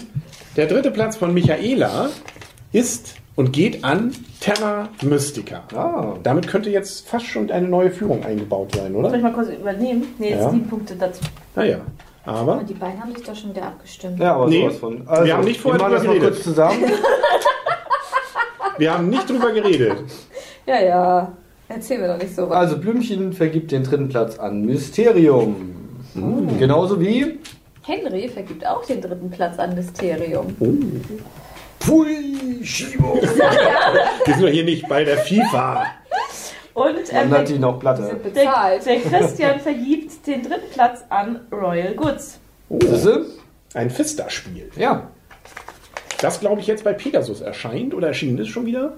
Der 0.56 0.68
dritte 0.68 0.92
Platz 0.92 1.18
von 1.18 1.34
Michaela 1.34 2.10
ist 2.72 3.16
und 3.36 3.52
geht 3.54 3.84
an 3.84 4.14
Terra 4.40 4.90
Mystica. 5.02 5.64
Ah. 5.76 6.14
Damit 6.24 6.48
könnte 6.48 6.70
jetzt 6.70 7.08
fast 7.08 7.26
schon 7.26 7.52
eine 7.52 7.68
neue 7.68 7.92
Führung 7.92 8.24
eingebaut 8.24 8.74
sein, 8.76 8.94
Soll 8.94 9.06
oder? 9.06 9.16
ich 9.16 9.22
mal 9.22 9.34
kurz 9.34 9.50
übernehmen? 9.50 10.16
Nee, 10.18 10.30
jetzt 10.32 10.42
Ja. 10.44 10.50
sieben 10.50 10.68
Punkte 10.70 10.96
dazu. 10.96 11.22
Naja. 11.56 11.80
Aber 12.26 12.58
Und 12.60 12.70
die 12.70 12.74
beiden 12.74 13.02
haben 13.02 13.14
sich 13.16 13.24
doch 13.26 13.36
schon 13.36 13.52
wieder 13.52 13.64
abgestimmt. 13.68 14.20
Ja, 14.20 14.34
aber 14.36 14.48
Nee. 14.48 14.62
sowas 14.64 14.78
von. 14.78 15.08
Also, 15.08 15.26
Wir 15.26 15.38
haben 15.38 15.44
nicht 15.46 15.62
vorher 15.62 15.80
drüber 15.82 16.00
geredet. 16.02 16.24
kurz 16.32 16.44
zusammen. 16.44 16.84
wir 18.78 18.94
haben 18.94 19.10
nicht 19.10 19.30
drüber 19.30 19.52
geredet. 19.52 19.98
Ja, 20.66 20.82
ja. 20.82 21.32
Erzähl 21.70 22.00
mir 22.00 22.08
doch 22.08 22.18
nicht 22.18 22.36
so 22.36 22.50
was. 22.50 22.58
Also 22.58 22.78
Blümchen 22.78 23.34
vergibt 23.34 23.72
den 23.72 23.84
dritten 23.84 24.08
Platz 24.10 24.40
an 24.40 24.66
Mysterium. 24.66 25.74
Genauso 26.58 27.00
wie. 27.00 27.40
Henry 27.84 28.28
vergibt 28.28 28.66
auch 28.66 28.86
den 28.86 29.02
dritten 29.02 29.30
Platz 29.30 29.60
an 29.60 29.76
Mysterium. 29.76 30.56
Pui, 31.80 32.64
Schibo. 32.64 33.16
Wir 33.22 33.28
sind 34.36 34.42
doch 34.44 34.50
hier 34.50 34.64
nicht 34.64 34.88
bei 34.88 35.04
der 35.04 35.18
FIFA. 35.18 35.86
Und 36.74 36.96
ähm, 37.12 37.34
ihn 37.50 37.62
der, 37.62 37.70
auch 37.70 37.80
Platte. 37.80 38.04
Der, 38.04 38.16
bezahlt. 38.16 38.86
der 38.86 39.00
Christian 39.00 39.60
vergibt 39.62 40.28
den 40.28 40.44
dritten 40.44 40.70
Platz 40.72 41.04
an 41.10 41.40
Royal 41.52 41.96
Goods. 41.96 42.40
Oh, 42.70 42.80
ein 43.74 43.90
Fista-Spiel. 43.90 44.70
Ja. 44.76 45.10
Das, 46.22 46.40
glaube 46.40 46.62
ich, 46.62 46.68
jetzt 46.68 46.84
bei 46.84 46.94
Pegasus 46.94 47.42
erscheint 47.42 47.94
oder 47.94 48.08
erschienen 48.08 48.40
ist 48.40 48.50
schon 48.50 48.66
wieder. 48.66 48.94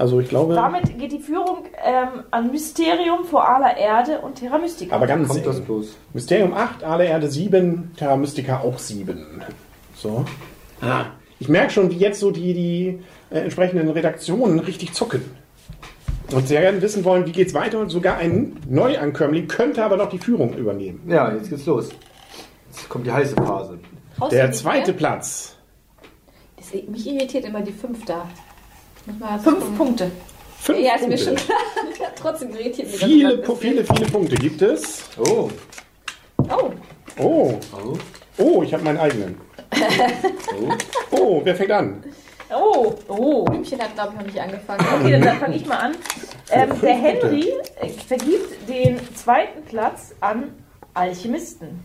Also 0.00 0.18
ich 0.18 0.30
glaube, 0.30 0.54
Damit 0.54 0.98
geht 0.98 1.12
die 1.12 1.18
Führung 1.18 1.66
ähm, 1.84 2.24
an 2.30 2.50
Mysterium 2.50 3.22
vor 3.26 3.46
aller 3.46 3.76
Erde 3.76 4.20
und 4.20 4.36
Terra 4.36 4.56
Mystica. 4.56 4.96
aber 4.96 5.06
ganz 5.06 5.28
Kommt 5.28 5.44
das 5.44 5.60
bloß? 5.60 5.94
Mysterium 6.14 6.54
8, 6.54 6.82
Alle 6.84 7.04
Erde 7.04 7.28
7, 7.28 7.92
Terra 7.98 8.16
Mystica 8.16 8.60
auch 8.60 8.78
7. 8.78 9.42
So. 9.94 10.24
Ah, 10.80 11.04
ich 11.38 11.50
merke 11.50 11.70
schon, 11.70 11.90
wie 11.90 11.98
jetzt 11.98 12.18
so 12.18 12.30
die, 12.30 12.54
die 12.54 12.98
äh, 13.28 13.40
entsprechenden 13.40 13.90
Redaktionen 13.90 14.60
richtig 14.60 14.94
zucken. 14.94 15.20
Und 16.32 16.48
sehr 16.48 16.62
gerne 16.62 16.80
wissen 16.80 17.04
wollen, 17.04 17.26
wie 17.26 17.32
geht's 17.32 17.52
weiter. 17.52 17.78
Und 17.78 17.90
sogar 17.90 18.16
ein 18.16 18.56
Neuankömmling 18.70 19.48
könnte 19.48 19.84
aber 19.84 19.98
noch 19.98 20.08
die 20.08 20.18
Führung 20.18 20.54
übernehmen. 20.54 21.02
Ja, 21.08 21.30
jetzt 21.30 21.50
geht's 21.50 21.66
los. 21.66 21.90
Jetzt 22.70 22.88
kommt 22.88 23.06
die 23.06 23.12
heiße 23.12 23.34
Phase. 23.36 23.78
Der 24.30 24.50
zweite? 24.52 24.94
Platz. 24.94 25.58
Das, 26.56 26.72
mich 26.72 27.06
irritiert 27.06 27.44
immer 27.44 27.60
die 27.60 27.72
fünf 27.72 28.06
da. 28.06 28.26
Fünf 29.06 29.60
gucken. 29.60 29.76
Punkte. 29.76 30.10
Fünf 30.58 30.78
Ja, 30.80 30.94
ist 30.96 31.08
mir 31.08 31.16
Punkte. 31.16 31.24
schon 31.24 31.36
klar. 31.94 32.10
Trotzdem 32.16 32.52
mich 32.52 32.92
das 32.92 33.08
Viele, 33.08 33.34
Pu- 33.42 33.56
viele, 33.56 33.84
viele 33.84 34.06
Punkte 34.06 34.36
gibt 34.36 34.62
es. 34.62 35.04
Oh. 35.18 35.48
Oh, 36.48 36.70
Oh, 37.18 37.58
Oh. 37.72 37.98
oh, 38.38 38.62
ich 38.62 38.72
habe 38.72 38.82
meinen 38.84 38.98
eigenen. 38.98 39.40
Oh. 40.58 40.72
Oh, 41.10 41.40
wer 41.44 41.54
fängt 41.54 41.70
an? 41.70 42.02
Oh, 42.54 42.94
oh. 43.08 43.44
Blümchen 43.44 43.80
hat, 43.80 43.94
glaube 43.94 44.12
ich, 44.12 44.18
noch 44.18 44.26
nicht 44.26 44.40
angefangen. 44.40 44.84
Okay, 45.00 45.12
dann, 45.12 45.22
dann 45.22 45.38
fange 45.38 45.56
ich 45.56 45.66
mal 45.66 45.76
an. 45.76 45.94
Ähm, 46.50 46.70
der 46.80 46.94
Henry 46.94 47.52
äh, 47.80 47.88
vergibt 47.88 48.68
den 48.68 48.98
zweiten 49.14 49.62
Platz 49.64 50.14
an 50.20 50.52
Alchemisten. 50.94 51.80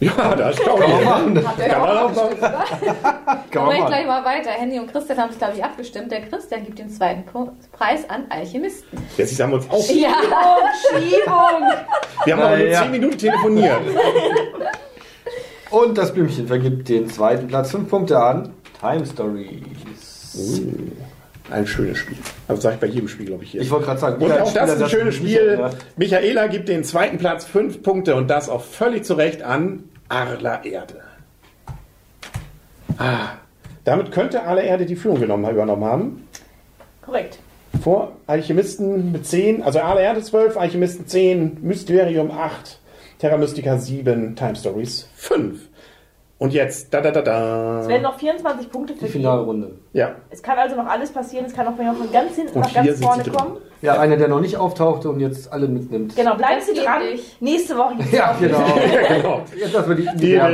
Ja, 0.00 0.34
das 0.36 0.58
ist 0.60 0.68
auch 0.68 0.78
Kann 0.78 0.90
man 0.90 0.98
hier. 0.98 1.08
machen. 1.08 1.34
Kann 1.58 1.80
man 1.80 1.96
auch 1.98 2.16
auch 2.16 2.40
machen. 2.40 3.46
Kann 3.50 3.66
man 3.66 3.76
ich 3.76 3.86
gleich 3.86 4.06
mal 4.06 4.24
weiter. 4.24 4.50
Henny 4.50 4.78
und 4.78 4.92
Christian 4.92 5.18
haben 5.18 5.30
sich, 5.30 5.38
glaube 5.38 5.54
ich, 5.56 5.64
abgestimmt. 5.64 6.12
Der 6.12 6.20
Christian 6.22 6.64
gibt 6.64 6.78
den 6.78 6.88
zweiten 6.88 7.24
Preis 7.72 8.08
an 8.08 8.24
Alchemisten. 8.28 8.98
Jetzt 9.16 9.40
haben 9.40 9.50
wir 9.50 9.56
uns 9.56 9.68
auch. 9.70 9.88
Ja, 9.90 10.14
Schiebung! 10.88 11.68
Wir 12.24 12.32
haben 12.36 12.42
aber 12.42 12.56
nur 12.58 12.66
Naja. 12.66 12.82
10 12.82 12.90
Minuten 12.92 13.18
telefoniert. 13.18 13.80
Und 15.70 15.98
das 15.98 16.14
Blümchen 16.14 16.46
vergibt 16.46 16.88
den 16.88 17.08
zweiten 17.08 17.46
Platz. 17.48 17.70
Fünf 17.72 17.88
Punkte 17.90 18.18
an 18.18 18.54
Time 18.80 19.04
Stories. 19.04 19.58
Ein 21.50 21.66
schönes 21.66 21.98
Spiel. 21.98 22.16
Das 22.46 22.60
sage 22.62 22.74
ich 22.74 22.80
bei 22.80 22.86
jedem 22.88 23.08
Spiel, 23.08 23.26
glaube 23.26 23.44
ich, 23.44 23.52
hier. 23.52 23.62
Ich 23.62 23.70
wollte 23.70 23.86
gerade 23.86 24.00
sagen, 24.00 24.22
Und 24.22 24.30
auch 24.32 24.52
das 24.52 24.74
ist 24.74 24.82
ein 24.82 24.88
schönes 24.90 25.14
Spiel. 25.14 25.58
Michaela 25.96 26.46
gibt 26.46 26.68
den 26.68 26.84
zweiten 26.84 27.18
Platz 27.18 27.44
fünf 27.46 27.82
Punkte 27.82 28.14
und 28.16 28.28
das 28.28 28.48
auch 28.50 28.62
völlig 28.62 29.04
zu 29.04 29.14
Recht 29.14 29.42
an 29.42 29.84
Arla 30.08 30.64
Erde. 30.64 31.02
Ah, 32.96 33.28
damit 33.84 34.10
könnte 34.10 34.42
Arla 34.42 34.62
Erde 34.62 34.86
die 34.86 34.96
Führung 34.96 35.20
genommen, 35.20 35.48
übernommen 35.50 35.84
haben. 35.84 36.28
Korrekt. 37.02 37.38
Vor 37.82 38.12
Alchemisten 38.26 39.12
mit 39.12 39.26
10, 39.26 39.62
also 39.62 39.80
Arla 39.80 40.00
Erde 40.00 40.22
12, 40.22 40.56
Alchemisten 40.56 41.06
10, 41.06 41.58
Mysterium 41.62 42.30
8, 42.30 42.80
Terra 43.18 43.36
Mystica 43.36 43.78
7, 43.78 44.34
Time 44.34 44.56
Stories 44.56 45.08
5. 45.14 45.68
Und 46.38 46.52
jetzt, 46.52 46.94
da 46.94 47.00
da 47.00 47.10
da 47.10 47.20
da. 47.20 47.80
Es 47.80 47.88
werden 47.88 48.02
noch 48.02 48.18
24 48.18 48.70
Punkte 48.70 48.92
Die 48.94 49.00
vergeben. 49.00 49.20
Finalrunde. 49.20 49.72
Ja, 49.92 50.16
Es 50.30 50.42
kann 50.42 50.58
also 50.58 50.76
noch 50.76 50.86
alles 50.86 51.10
passieren. 51.10 51.46
Es 51.46 51.54
kann 51.54 51.66
auch 51.66 51.76
von 51.76 52.12
ganz 52.12 52.34
hinten 52.36 52.54
Und 52.56 52.60
nach 52.60 52.74
ganz 52.74 53.00
vorne 53.00 53.22
drin. 53.22 53.32
kommen. 53.32 53.56
Ja, 53.80 53.98
einer, 54.00 54.16
der 54.16 54.26
noch 54.26 54.40
nicht 54.40 54.56
auftauchte 54.56 55.08
und 55.08 55.20
jetzt 55.20 55.52
alle 55.52 55.68
mitnimmt. 55.68 56.16
Genau, 56.16 56.34
bleiben 56.34 56.60
Sie 56.60 56.74
dran. 56.74 57.00
nicht. 57.12 57.40
Nächste 57.40 57.78
Woche 57.78 57.94
geht's 57.96 58.10
Ja, 58.10 58.32
auf. 58.32 58.40
genau. 58.40 58.58
genau. 59.08 59.42
Jetzt 59.56 59.72
lassen 59.72 59.88
wir 59.90 59.94
die, 59.96 60.16
didel, 60.16 60.34
Ja, 60.34 60.50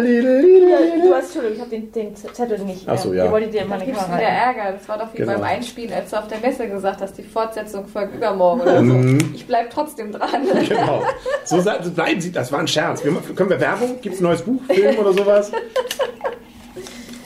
didel, 0.00 1.00
Du 1.02 1.14
hast, 1.14 1.24
Entschuldigung, 1.36 1.54
ich 1.56 1.60
habe 1.60 1.70
den, 1.70 1.92
den 1.92 2.16
Zettel 2.16 2.58
nicht. 2.60 2.88
Ach 2.88 2.96
so, 2.96 3.12
äh, 3.12 3.18
ja. 3.18 3.24
Ihr 3.26 3.30
wolltet 3.30 3.52
dir 3.52 3.60
es 3.60 3.68
Kamera 3.68 3.84
wieder 3.86 4.08
halten. 4.08 4.22
Ärger. 4.24 4.72
Das 4.72 4.88
war 4.88 4.98
doch 4.98 5.12
wie 5.12 5.18
Genau. 5.18 5.32
beim 5.34 5.42
Einspielen, 5.42 5.92
als 5.92 6.10
du 6.10 6.16
auf 6.18 6.28
der 6.28 6.38
Messe 6.38 6.66
gesagt 6.66 7.02
hast, 7.02 7.18
die 7.18 7.22
Fortsetzung 7.24 7.86
folgt 7.86 8.14
übermorgen 8.14 8.62
oder 8.62 8.78
so. 8.78 8.82
Mhm. 8.84 9.32
Ich 9.34 9.46
bleib 9.46 9.68
trotzdem 9.70 10.10
dran. 10.10 10.30
Genau. 10.66 11.02
So 11.44 11.58
bleiben 11.94 12.20
Sie, 12.22 12.32
das 12.32 12.50
war 12.52 12.60
ein 12.60 12.68
Scherz. 12.68 13.04
Wir, 13.04 13.12
können 13.36 13.50
wir 13.50 13.60
Werbung? 13.60 14.00
Gibt 14.00 14.14
es 14.14 14.20
ein 14.22 14.24
neues 14.24 14.40
Buch, 14.42 14.62
Film 14.70 14.98
oder 14.98 15.12
sowas? 15.12 15.52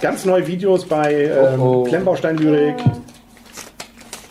Ganz 0.05 0.27
neue 0.27 0.47
Videos 0.47 0.85
bei 0.85 1.15
ähm, 1.15 1.59
Oh, 1.59 1.65
oh. 1.65 1.85
Klemmbaustein-Lyrik. 1.85 2.75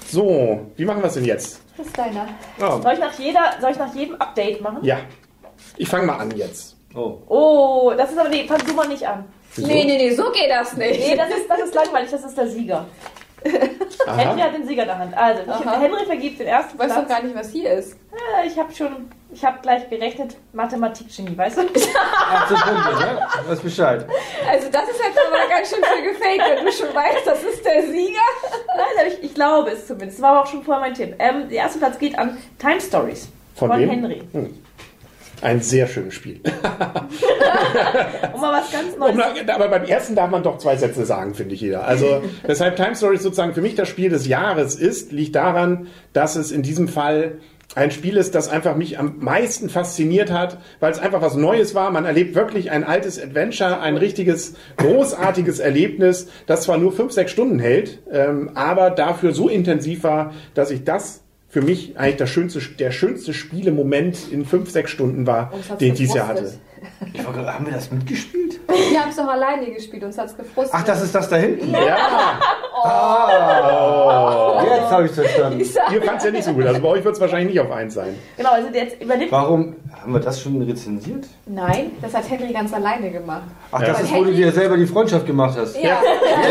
So, 0.07 0.59
wie 0.75 0.85
machen 0.85 1.01
wir 1.01 1.07
es 1.07 1.15
denn 1.15 1.25
jetzt? 1.25 1.61
Das 1.75 1.87
ist 1.87 1.97
deiner. 1.97 2.27
Ja. 2.59 2.79
Soll 2.79 2.93
ich, 2.93 2.99
nach 2.99 3.17
jeder, 3.17 3.41
soll 3.59 3.71
ich 3.71 3.79
nach 3.79 3.95
jedem 3.95 4.13
Update 4.21 4.61
machen? 4.61 4.77
Ja, 4.83 4.99
ich 5.75 5.89
fange 5.89 6.05
mal 6.05 6.17
an 6.19 6.29
jetzt. 6.37 6.77
Oh. 6.93 7.17
Oh, 7.27 7.91
das 7.97 8.11
ist 8.11 8.19
aber, 8.19 8.29
nee, 8.29 8.45
fang 8.47 8.59
du 8.63 8.73
mal 8.73 8.87
nicht 8.87 9.03
an. 9.03 9.25
Wieso? 9.55 9.67
Nee, 9.67 9.83
nee, 9.83 9.97
nee, 9.97 10.13
so 10.13 10.25
geht 10.31 10.51
das 10.51 10.77
Nee, 10.77 10.91
nicht. 10.91 11.17
das 11.17 11.29
ist, 11.29 11.49
das 11.49 11.59
ist 11.61 11.73
langweilig, 11.73 12.11
das 12.11 12.23
ist 12.23 12.37
der 12.37 12.47
Sieger. 12.47 12.85
Henry 14.07 14.41
hat 14.41 14.53
den 14.53 14.67
Sieger 14.67 14.83
in 14.83 14.87
der 14.87 14.99
Hand. 14.99 15.17
Also, 15.17 15.41
ich. 15.43 15.65
Henry 15.71 16.05
vergibt 16.05 16.39
den 16.39 16.47
ersten 16.47 16.77
Du 16.77 16.83
weißt 16.83 16.91
doch 16.97 17.05
Platz. 17.05 17.09
gar 17.09 17.23
nicht, 17.23 17.35
was 17.35 17.49
hier 17.51 17.71
ist. 17.71 17.97
Ja, 18.11 18.43
ich 18.45 18.57
habe 18.57 18.73
schon, 18.73 19.09
ich 19.31 19.43
habe 19.45 19.59
gleich 19.61 19.89
gerechnet, 19.89 20.35
Mathematik-Genie, 20.53 21.37
weißt 21.37 21.57
du? 21.57 21.61
18 21.63 22.57
Punkte, 22.57 22.99
ne? 22.99 23.27
Weiß 23.47 23.59
Bescheid. 23.59 24.05
Also 24.49 24.67
das 24.71 24.89
ist 24.89 24.99
jetzt 25.03 25.19
aber 25.27 25.49
ganz 25.49 25.69
schön 25.69 25.83
viel 25.83 26.11
gefaked, 26.13 26.57
wenn 26.57 26.65
du 26.65 26.71
schon 26.71 26.93
weißt, 26.93 27.25
das 27.25 27.43
ist 27.43 27.65
der 27.65 27.83
Sieger. 27.83 28.19
Nein, 28.67 28.85
aber 28.99 29.07
ich, 29.07 29.23
ich 29.23 29.33
glaube 29.33 29.71
es 29.71 29.87
zumindest. 29.87 30.19
Das 30.19 30.21
war 30.23 30.31
aber 30.31 30.41
auch 30.43 30.47
schon 30.47 30.63
vorher 30.63 30.81
mein 30.81 30.93
Tipp. 30.93 31.15
Ähm, 31.19 31.49
der 31.49 31.57
erste 31.59 31.79
Platz 31.79 31.97
geht 31.97 32.17
an 32.17 32.37
Time 32.59 32.81
Stories 32.81 33.29
Von 33.55 33.69
von, 33.69 33.79
wem? 33.79 33.89
Henry. 33.89 34.23
Ein 35.43 35.61
sehr 35.61 35.87
schönes 35.87 36.13
Spiel. 36.13 36.39
Und 36.43 36.63
mal 38.41 38.61
was 38.61 38.71
ganz 38.71 38.97
Neues. 38.97 39.13
Um, 39.13 39.49
aber 39.49 39.67
beim 39.67 39.83
ersten 39.83 40.15
darf 40.15 40.29
man 40.29 40.41
doch 40.41 40.57
zwei 40.57 40.77
Sätze 40.77 41.05
sagen, 41.05 41.35
finde 41.35 41.55
ich 41.55 41.61
jeder. 41.61 41.85
Also, 41.85 42.23
weshalb 42.47 42.77
Time 42.77 42.95
Stories 42.95 43.23
sozusagen 43.23 43.53
für 43.53 43.61
mich 43.61 43.75
das 43.75 43.89
Spiel 43.89 44.09
des 44.09 44.25
Jahres 44.25 44.75
ist, 44.75 45.11
liegt 45.11 45.35
daran, 45.35 45.87
dass 46.13 46.37
es 46.37 46.53
in 46.53 46.63
diesem 46.63 46.87
Fall 46.87 47.39
ein 47.75 47.91
Spiel 47.91 48.15
ist, 48.15 48.35
das 48.35 48.47
einfach 48.47 48.77
mich 48.77 48.99
am 48.99 49.15
meisten 49.19 49.67
fasziniert 49.67 50.31
hat, 50.31 50.59
weil 50.79 50.91
es 50.91 50.99
einfach 50.99 51.21
was 51.21 51.35
Neues 51.35 51.75
war. 51.75 51.91
Man 51.91 52.05
erlebt 52.05 52.35
wirklich 52.35 52.71
ein 52.71 52.85
altes 52.85 53.21
Adventure, 53.21 53.81
ein 53.81 53.97
richtiges, 53.97 54.53
großartiges 54.77 55.59
Erlebnis, 55.59 56.27
das 56.45 56.63
zwar 56.63 56.77
nur 56.77 56.93
fünf, 56.93 57.11
sechs 57.11 57.31
Stunden 57.31 57.59
hält, 57.59 57.99
ähm, 58.11 58.51
aber 58.53 58.91
dafür 58.91 59.33
so 59.33 59.49
intensiv 59.49 60.03
war, 60.03 60.33
dass 60.53 60.71
ich 60.71 60.83
das 60.83 61.22
für 61.53 61.61
mich 61.61 61.99
eigentlich 61.99 62.17
das 62.17 62.31
schönste, 62.31 62.59
der 62.79 62.89
schönste 62.89 63.31
Spielemoment 63.31 64.31
in 64.31 64.43
fünf, 64.43 64.71
sechs 64.71 64.89
Stunden 64.89 65.27
war, 65.27 65.53
den 65.79 65.89
ich 65.93 65.99
dieses 65.99 66.15
Jahr 66.15 66.29
hatte. 66.29 66.51
Ich 67.13 67.23
war 67.23 67.53
haben 67.53 67.65
wir 67.67 67.73
das 67.73 67.91
mitgespielt? 67.91 68.59
Wir 68.67 68.99
haben 68.99 69.11
es 69.11 69.17
doch 69.17 69.27
alleine 69.27 69.71
gespielt, 69.71 70.03
uns 70.03 70.17
hat's 70.17 70.35
gefrustet. 70.35 70.73
Ach, 70.73 70.83
das 70.83 71.03
ist 71.03 71.13
das 71.13 71.29
da 71.29 71.35
hinten? 71.35 71.71
Ja, 71.71 72.39
Jetzt 74.65 74.91
habe 74.91 75.05
ich 75.05 75.11
verstanden. 75.11 75.59
Ich 75.59 75.73
sag, 75.73 75.91
Ihr 75.91 76.01
fand 76.01 76.17
es 76.19 76.23
ja 76.25 76.31
nicht 76.31 76.43
so 76.43 76.53
gut. 76.53 76.65
Also 76.65 76.81
bei 76.81 76.87
euch 76.89 77.03
wird 77.03 77.15
es 77.15 77.21
wahrscheinlich 77.21 77.53
nicht 77.55 77.59
auf 77.59 77.71
eins 77.71 77.93
sein. 77.93 78.15
Genau, 78.37 78.51
also 78.51 78.69
jetzt 78.73 79.01
übernimmt. 79.01 79.31
Warum 79.31 79.75
haben 80.01 80.13
wir 80.13 80.19
das 80.19 80.41
schon 80.41 80.61
rezensiert? 80.61 81.25
Nein, 81.45 81.91
das 82.01 82.13
hat 82.13 82.29
Henry 82.29 82.51
ganz 82.53 82.73
alleine 82.73 83.09
gemacht. 83.11 83.43
Ach, 83.71 83.81
Ja. 83.81 83.87
das 83.87 84.01
ist, 84.01 84.13
wo 84.13 84.23
du 84.23 84.31
dir 84.33 84.51
selber 84.51 84.77
die 84.77 84.85
Freundschaft 84.85 85.25
gemacht 85.25 85.57
hast. 85.57 85.75
Ja. 85.81 85.97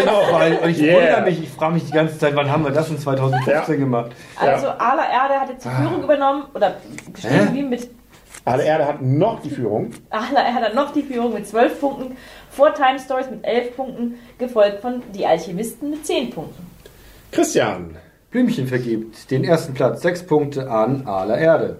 Genau. 0.00 0.20
Weil 0.32 0.70
ich 0.70 0.80
Yeah. 0.80 0.96
wundere 0.96 1.22
mich, 1.22 1.42
ich 1.42 1.50
frage 1.50 1.74
mich 1.74 1.84
die 1.86 1.92
ganze 1.92 2.18
Zeit, 2.18 2.34
wann 2.34 2.50
haben 2.50 2.64
wir 2.64 2.72
das 2.72 2.88
in 2.90 2.98
2015 2.98 3.78
gemacht? 3.78 4.12
Also 4.40 4.68
Ala 4.68 5.02
Erde 5.10 5.40
hat 5.40 5.50
jetzt 5.50 5.64
die 5.64 5.68
Führung 5.68 6.02
übernommen 6.02 6.44
oder 6.54 6.74
geschrieben 7.12 7.50
wie 7.52 7.62
mit 7.62 7.90
Alle 8.44 8.64
Erde 8.64 8.86
hat 8.86 9.02
noch 9.02 9.40
die 9.40 9.50
Führung. 9.50 9.90
Ala 10.10 10.44
Erde 10.44 10.66
hat 10.66 10.74
noch 10.74 10.92
die 10.92 11.02
Führung 11.02 11.34
mit 11.34 11.46
12 11.46 11.80
Punkten, 11.80 12.16
vor 12.50 12.74
Time 12.74 12.98
Stories 12.98 13.30
mit 13.30 13.44
11 13.44 13.76
Punkten, 13.76 14.18
gefolgt 14.38 14.80
von 14.80 15.02
Die 15.14 15.24
Alchemisten 15.26 15.90
mit 15.90 16.04
10 16.04 16.30
Punkten. 16.30 16.66
Christian. 17.30 17.96
Blümchen 18.30 18.66
vergibt 18.66 19.30
den 19.30 19.44
ersten 19.44 19.74
Platz, 19.74 20.00
sechs 20.00 20.22
Punkte 20.22 20.70
an 20.70 21.06
Ala 21.06 21.36
Erde. 21.36 21.78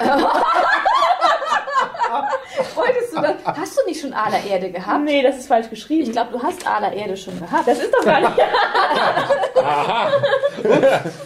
Wolltest 3.14 3.34
du 3.40 3.44
das? 3.46 3.56
Hast 3.58 3.76
du 3.78 3.80
nicht 3.86 4.00
schon 4.00 4.12
Ala 4.12 4.36
Erde 4.48 4.70
gehabt? 4.70 5.04
Nee, 5.04 5.22
das 5.22 5.36
ist 5.38 5.48
falsch 5.48 5.68
geschrieben. 5.70 6.02
Ich 6.04 6.12
glaube, 6.12 6.30
du 6.32 6.42
hast 6.42 6.66
Ala 6.66 6.92
Erde 6.92 7.16
schon 7.16 7.38
gehabt. 7.38 7.66
das 7.66 7.78
ist 7.78 7.92
doch 7.94 8.04
gar 8.04 8.20
nicht. 8.20 8.32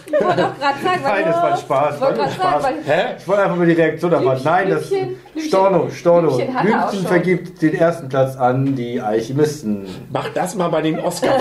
Ich 0.07 0.25
wollte 0.25 0.45
auch 0.47 0.57
gerade 0.59 0.79
sagen, 0.83 1.03
weil 1.03 1.11
Nein, 1.13 1.25
das 1.25 1.35
war 1.35 1.51
ein 1.51 1.57
Spaß. 1.57 1.95
Ich 1.95 2.01
wollte 2.01 2.17
sagen, 2.17 2.31
Spaß. 2.31 2.63
weil 2.63 2.73
Hä? 2.85 3.01
Ich 3.17 3.27
wollte 3.27 3.43
einfach 3.43 3.55
mal 3.55 3.65
die 3.67 3.73
Reaktion 3.73 4.11
erwarten. 4.13 4.41
Nein, 4.43 4.69
das. 4.69 4.91
Storno, 5.45 5.89
Storno. 5.89 6.31
Schon. 6.39 7.05
vergibt 7.05 7.61
den 7.61 7.75
ersten 7.75 8.09
Platz 8.09 8.35
an 8.35 8.75
die 8.75 8.99
Alchemisten. 9.01 9.87
Mach 10.11 10.29
das 10.29 10.55
mal 10.55 10.69
bei 10.69 10.81
den 10.81 10.99
oscar 10.99 11.37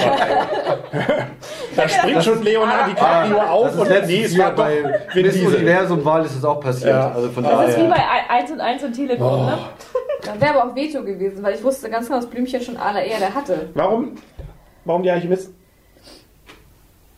Da 1.76 1.88
springt 1.88 2.24
schon 2.24 2.42
Leonardo 2.42 2.90
DiCaprio 2.90 3.36
Das 3.36 3.48
auf 3.48 3.66
ist 3.68 3.78
und 3.78 4.06
nee, 4.06 4.24
es 4.24 4.38
war 4.38 4.50
doch 4.50 4.56
bei 4.56 5.00
Miss 5.14 5.34
Diesel. 5.34 5.56
Universum-Wahl 5.56 6.24
ist 6.24 6.36
es 6.36 6.44
auch 6.44 6.60
passiert. 6.60 6.90
Ja. 6.90 7.12
Also 7.14 7.28
von 7.30 7.44
Das 7.44 7.52
Das 7.52 7.70
ist 7.70 7.76
wie 7.76 7.88
daher. 7.88 8.04
bei 8.28 8.34
1 8.34 8.50
und 8.50 8.60
1 8.60 8.84
und 8.84 8.92
Telekom, 8.92 9.46
ne? 9.46 9.58
Dann 10.26 10.40
wäre 10.40 10.54
aber 10.60 10.70
auch 10.70 10.74
Veto 10.76 11.02
gewesen, 11.02 11.42
weil 11.42 11.54
ich 11.54 11.62
wusste 11.64 11.88
ganz 11.90 12.06
genau, 12.06 12.18
dass 12.20 12.28
Blümchen 12.28 12.60
schon 12.60 12.76
Ala 12.76 13.00
Erde 13.00 13.34
hatte. 13.34 13.70
Warum? 13.74 14.12
Warum 14.84 15.02
die 15.02 15.10
Alchemisten? 15.10 15.54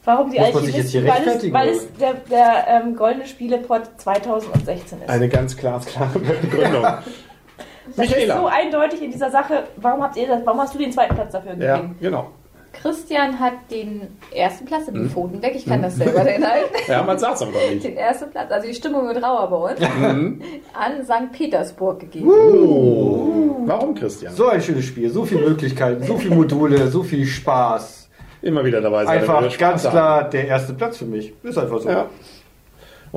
Warum 0.05 0.31
die 0.31 0.39
Muss 0.39 0.55
man 0.55 0.65
sich 0.65 0.77
jetzt 0.77 0.91
hier 0.91 1.03
Weil 1.05 1.11
es, 1.11 1.17
rechtfertigen, 1.19 1.55
weil 1.55 1.69
es 1.69 1.93
der, 1.95 2.15
der 2.31 2.67
ähm, 2.69 2.97
Goldene 2.97 3.27
Spieleport 3.27 4.01
2016 4.01 5.03
ist. 5.03 5.09
Eine 5.11 5.29
ganz 5.29 5.55
glasklare 5.57 6.19
Begründung. 6.19 6.83
Das 6.83 7.05
ist 7.07 7.97
so 7.97 8.03
Michaela. 8.03 8.47
eindeutig 8.47 9.03
in 9.03 9.11
dieser 9.11 9.31
Sache. 9.31 9.65
Warum 9.77 10.03
habt 10.03 10.17
ihr 10.17 10.27
das? 10.29 10.41
Warum 10.47 10.61
hast 10.61 10.75
du 10.75 10.79
den 10.79 10.93
zweiten 10.93 11.15
Platz 11.15 11.33
dafür 11.33 11.55
Ja, 11.59 11.77
gegeben? 11.77 11.97
genau. 12.01 12.31
Christian 12.73 13.41
hat 13.41 13.55
den 13.71 14.03
ersten 14.35 14.65
Platz 14.67 14.89
im 14.89 15.09
Pfoten 15.11 15.43
weg. 15.43 15.53
Ich 15.57 15.65
kann 15.67 15.83
das 15.83 15.97
selber 15.97 16.21
inhalten. 16.21 16.69
Ja, 16.87 17.03
man 17.03 17.19
sagt 17.19 17.37
es 17.37 17.43
aber 17.43 17.53
doch 17.53 17.71
nicht. 17.71 17.85
Den 17.85 17.97
ersten 17.97 18.31
Platz, 18.31 18.51
also 18.51 18.67
die 18.69 18.75
Stimmung 18.75 19.07
wird 19.09 19.23
rauer 19.23 19.49
bei 19.51 19.73
uns, 19.73 19.81
Mhm. 19.81 20.41
an 20.75 21.05
St. 21.05 21.33
Petersburg 21.33 22.01
gegeben. 22.01 22.29
Oh. 22.31 23.57
Warum, 23.67 23.95
Christian? 23.95 24.33
So 24.35 24.47
ein 24.49 24.63
schönes 24.63 24.85
Spiel, 24.85 25.11
so 25.11 25.25
viele 25.25 25.43
Möglichkeiten, 25.43 26.03
so 26.05 26.17
viele 26.17 26.35
Module, 26.35 26.89
so 26.89 27.03
viel 27.03 27.27
Spaß. 27.27 28.09
Immer 28.41 28.65
wieder 28.65 28.81
dabei 28.81 29.05
sein. 29.05 29.19
Einfach 29.19 29.59
ganz 29.59 29.83
klar 29.89 30.29
der 30.31 30.47
erste 30.47 30.73
Platz 30.75 30.99
für 30.99 31.05
mich. 31.07 31.33
Ist 31.43 31.59
einfach 31.59 31.81
so. 31.81 31.89
Ja. 31.89 32.07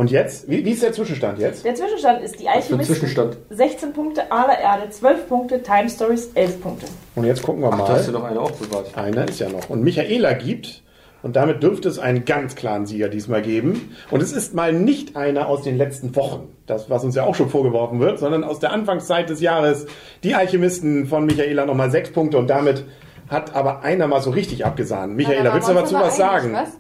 Und 0.02 0.10
jetzt? 0.10 0.50
Wie, 0.50 0.66
wie 0.66 0.72
ist 0.72 0.82
der 0.82 0.94
Zwischenstand 0.94 1.38
jetzt? 1.38 1.64
Der 1.64 1.76
Zwischenstand 1.76 2.24
ist 2.24 2.40
die 2.40 2.50
Alchemisten 2.50 2.96
Zwischenstand. 2.96 3.38
16 3.52 3.94
Punkte, 3.94 4.32
Ala 4.32 4.60
Erde 4.60 4.90
12 4.90 5.28
Punkte, 5.28 5.62
Time 5.62 5.88
Stories 5.92 6.32
11 6.34 6.60
Punkte. 6.60 6.88
Und 7.14 7.26
jetzt 7.26 7.44
gucken 7.44 7.62
wir 7.62 7.68
Ach, 7.68 7.78
da 7.78 7.84
mal. 7.84 7.94
hast 7.94 8.08
du 8.08 8.12
noch 8.12 8.24
eine 8.24 8.40
aufbewahrt. 8.40 8.98
Einer 8.98 9.28
ist 9.28 9.40
ja 9.40 9.48
noch. 9.48 9.70
Und 9.70 9.84
Michaela 9.84 10.34
gibt, 10.34 10.82
und 11.22 11.36
damit 11.36 11.62
dürfte 11.62 11.88
es 11.88 12.00
einen 12.00 12.26
ganz 12.26 12.56
klaren 12.56 12.88
Sieger 12.88 13.10
diesmal 13.10 13.44
geben. 13.44 13.96
Und 14.10 14.24
es 14.24 14.32
ist 14.32 14.56
mal 14.56 14.74
nicht 14.74 15.16
einer 15.16 15.48
aus 15.48 15.62
den 15.62 15.78
letzten 15.78 16.16
Wochen, 16.16 16.50
das, 16.66 16.90
was 16.90 17.04
uns 17.04 17.14
ja 17.14 17.24
auch 17.24 17.36
schon 17.36 17.52
vorgeworfen 17.52 18.00
wird, 18.00 18.18
sondern 18.18 18.44
aus 18.44 18.58
der 18.58 18.72
Anfangszeit 18.74 19.30
des 19.30 19.40
Jahres. 19.40 19.86
Die 20.24 20.34
Alchemisten 20.34 21.06
von 21.06 21.28
Michaela 21.28 21.68
nochmal 21.68 21.92
sechs 21.92 22.12
Punkte 22.12 22.40
und 22.40 22.50
damit 22.50 22.86
hat 23.30 23.54
aber 23.54 23.84
einer 23.84 24.08
mal 24.08 24.24
so 24.24 24.32
richtig 24.32 24.66
abgesahnt. 24.66 25.16
Michaela, 25.16 25.54
willst 25.54 25.70
du 25.70 25.76
dazu 25.76 25.94
was 25.94 26.18
sagen? 26.18 26.56
einig, 26.56 26.72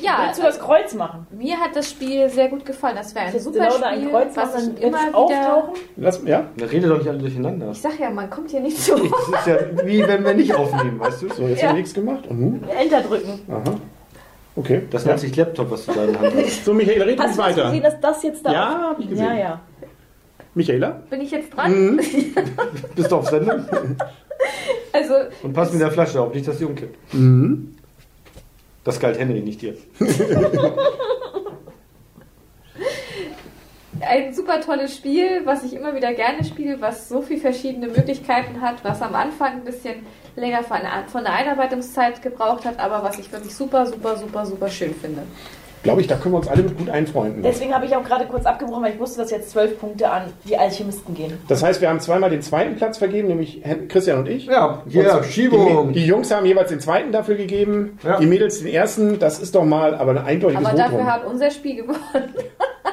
Ja, 0.00 0.24
Willst 0.26 0.38
du 0.38 0.42
das 0.44 0.58
Kreuz 0.58 0.94
machen? 0.94 1.26
mir 1.30 1.56
hat 1.58 1.74
das 1.74 1.90
Spiel 1.90 2.28
sehr 2.28 2.48
gut 2.48 2.64
gefallen. 2.66 2.96
Das 2.96 3.14
wäre 3.14 3.26
ein 3.26 3.40
super 3.40 3.58
genau 3.60 3.78
da 3.78 3.86
ein 3.86 3.98
Spiel, 4.00 4.10
Kreuz 4.10 4.36
was 4.36 4.54
machen, 4.54 4.74
dann 4.74 4.82
immer 4.88 4.98
auftauchen? 5.14 5.74
Lass, 5.96 6.20
ja? 6.24 6.44
Da 6.56 6.66
redet 6.66 6.90
doch 6.90 6.98
nicht 6.98 7.08
alle 7.08 7.18
durcheinander. 7.18 7.70
Ich 7.70 7.80
sag 7.80 7.98
ja, 7.98 8.10
man 8.10 8.28
kommt 8.28 8.50
hier 8.50 8.60
nicht 8.60 8.78
zu. 8.78 8.94
Das 8.96 9.40
ist 9.40 9.46
ja 9.46 9.56
wie 9.86 10.06
wenn 10.06 10.24
wir 10.24 10.34
nicht 10.34 10.54
aufnehmen, 10.54 11.00
weißt 11.00 11.22
du? 11.22 11.28
So, 11.32 11.42
jetzt 11.48 11.62
Ja. 11.62 11.68
haben 11.68 11.74
wir 11.76 11.80
nichts 11.80 11.94
gemacht. 11.94 12.26
Und 12.28 12.40
nun? 12.40 12.64
Enter 12.68 13.00
drücken. 13.00 13.40
Aha. 13.48 13.62
Okay. 14.56 14.82
Das 14.90 15.02
ja. 15.04 15.08
nennt 15.08 15.20
sich 15.20 15.34
Laptop, 15.36 15.70
was 15.70 15.86
du 15.86 15.92
da 15.92 16.04
in 16.04 16.12
der 16.12 16.20
Hand 16.20 16.34
hast. 16.36 16.64
So, 16.64 16.72
Michaela, 16.74 17.04
red 17.04 17.18
uns 17.20 17.28
Hast 17.28 17.38
du 17.38 17.42
das 17.42 17.50
weiter. 17.56 17.64
gesehen, 17.68 17.82
dass 17.82 18.00
das 18.00 18.22
jetzt 18.22 18.46
da 18.46 18.52
Ja, 18.52 18.86
hab 18.90 18.98
ich 19.00 19.08
gesehen. 19.08 19.26
Ja, 19.26 19.34
ja. 19.34 19.60
Michaela? 20.54 21.02
Bin 21.10 21.20
ich 21.20 21.30
jetzt 21.30 21.54
dran? 21.54 22.00
Bist 22.96 23.10
du 23.12 23.16
auf 23.16 23.28
Sendung? 23.28 23.64
Also, 24.92 25.14
Und 25.42 25.52
pass 25.52 25.70
mit 25.72 25.80
der 25.82 25.90
Flasche 25.90 26.20
auf, 26.20 26.32
nicht, 26.32 26.48
dass 26.48 26.58
sie 26.58 26.64
umkippt. 26.64 27.12
Mhm. 27.14 27.75
Das 28.86 28.98
galt 29.00 29.18
Henry, 29.18 29.40
nicht 29.40 29.60
dir. 29.62 29.76
ein 34.00 34.32
super 34.32 34.60
tolles 34.60 34.94
Spiel, 34.94 35.40
was 35.44 35.64
ich 35.64 35.74
immer 35.74 35.96
wieder 35.96 36.14
gerne 36.14 36.44
spiele, 36.44 36.80
was 36.80 37.08
so 37.08 37.20
viele 37.20 37.40
verschiedene 37.40 37.88
Möglichkeiten 37.88 38.60
hat, 38.60 38.84
was 38.84 39.02
am 39.02 39.16
Anfang 39.16 39.54
ein 39.54 39.64
bisschen 39.64 40.06
länger 40.36 40.62
von, 40.62 40.78
von 41.08 41.24
der 41.24 41.32
Einarbeitungszeit 41.32 42.22
gebraucht 42.22 42.64
hat, 42.64 42.78
aber 42.78 43.02
was 43.02 43.18
ich 43.18 43.32
wirklich 43.32 43.56
super, 43.56 43.86
super, 43.86 44.16
super, 44.16 44.46
super 44.46 44.68
schön 44.68 44.94
finde. 44.94 45.22
Glaube 45.86 46.00
ich, 46.00 46.06
da 46.08 46.16
können 46.16 46.34
wir 46.34 46.38
uns 46.38 46.48
alle 46.48 46.62
mit 46.64 46.76
gut 46.76 46.90
einfreunden. 46.90 47.42
Deswegen 47.42 47.72
habe 47.72 47.86
ich 47.86 47.94
auch 47.94 48.02
gerade 48.02 48.24
kurz 48.26 48.44
abgebrochen, 48.44 48.82
weil 48.82 48.94
ich 48.94 48.98
wusste, 48.98 49.20
dass 49.20 49.30
jetzt 49.30 49.50
zwölf 49.50 49.78
Punkte 49.78 50.10
an 50.10 50.32
die 50.44 50.56
Alchemisten 50.58 51.14
gehen. 51.14 51.38
Das 51.48 51.62
heißt, 51.62 51.80
wir 51.80 51.88
haben 51.88 52.00
zweimal 52.00 52.28
den 52.30 52.42
zweiten 52.42 52.74
Platz 52.76 52.98
vergeben, 52.98 53.28
nämlich 53.28 53.62
Christian 53.88 54.18
und 54.18 54.28
ich. 54.28 54.46
Ja, 54.46 54.82
Und 54.84 55.24
Schiebung. 55.26 55.92
Die, 55.92 56.00
die 56.00 56.06
Jungs 56.06 56.30
haben 56.34 56.44
jeweils 56.44 56.70
den 56.70 56.80
zweiten 56.80 57.12
dafür 57.12 57.36
gegeben, 57.36 57.98
Ja. 58.02 58.18
die 58.18 58.26
Mädels 58.26 58.58
den 58.58 58.68
ersten. 58.68 59.18
Das 59.20 59.38
ist 59.38 59.54
doch 59.54 59.64
mal 59.64 59.94
aber 59.94 60.10
ein 60.12 60.18
eindeutiges 60.18 60.64
Aber 60.66 60.76
dafür 60.76 60.98
Votum. 60.98 61.12
hat 61.12 61.24
unser 61.24 61.50
Spiel 61.50 61.76
gewonnen. 61.76 61.98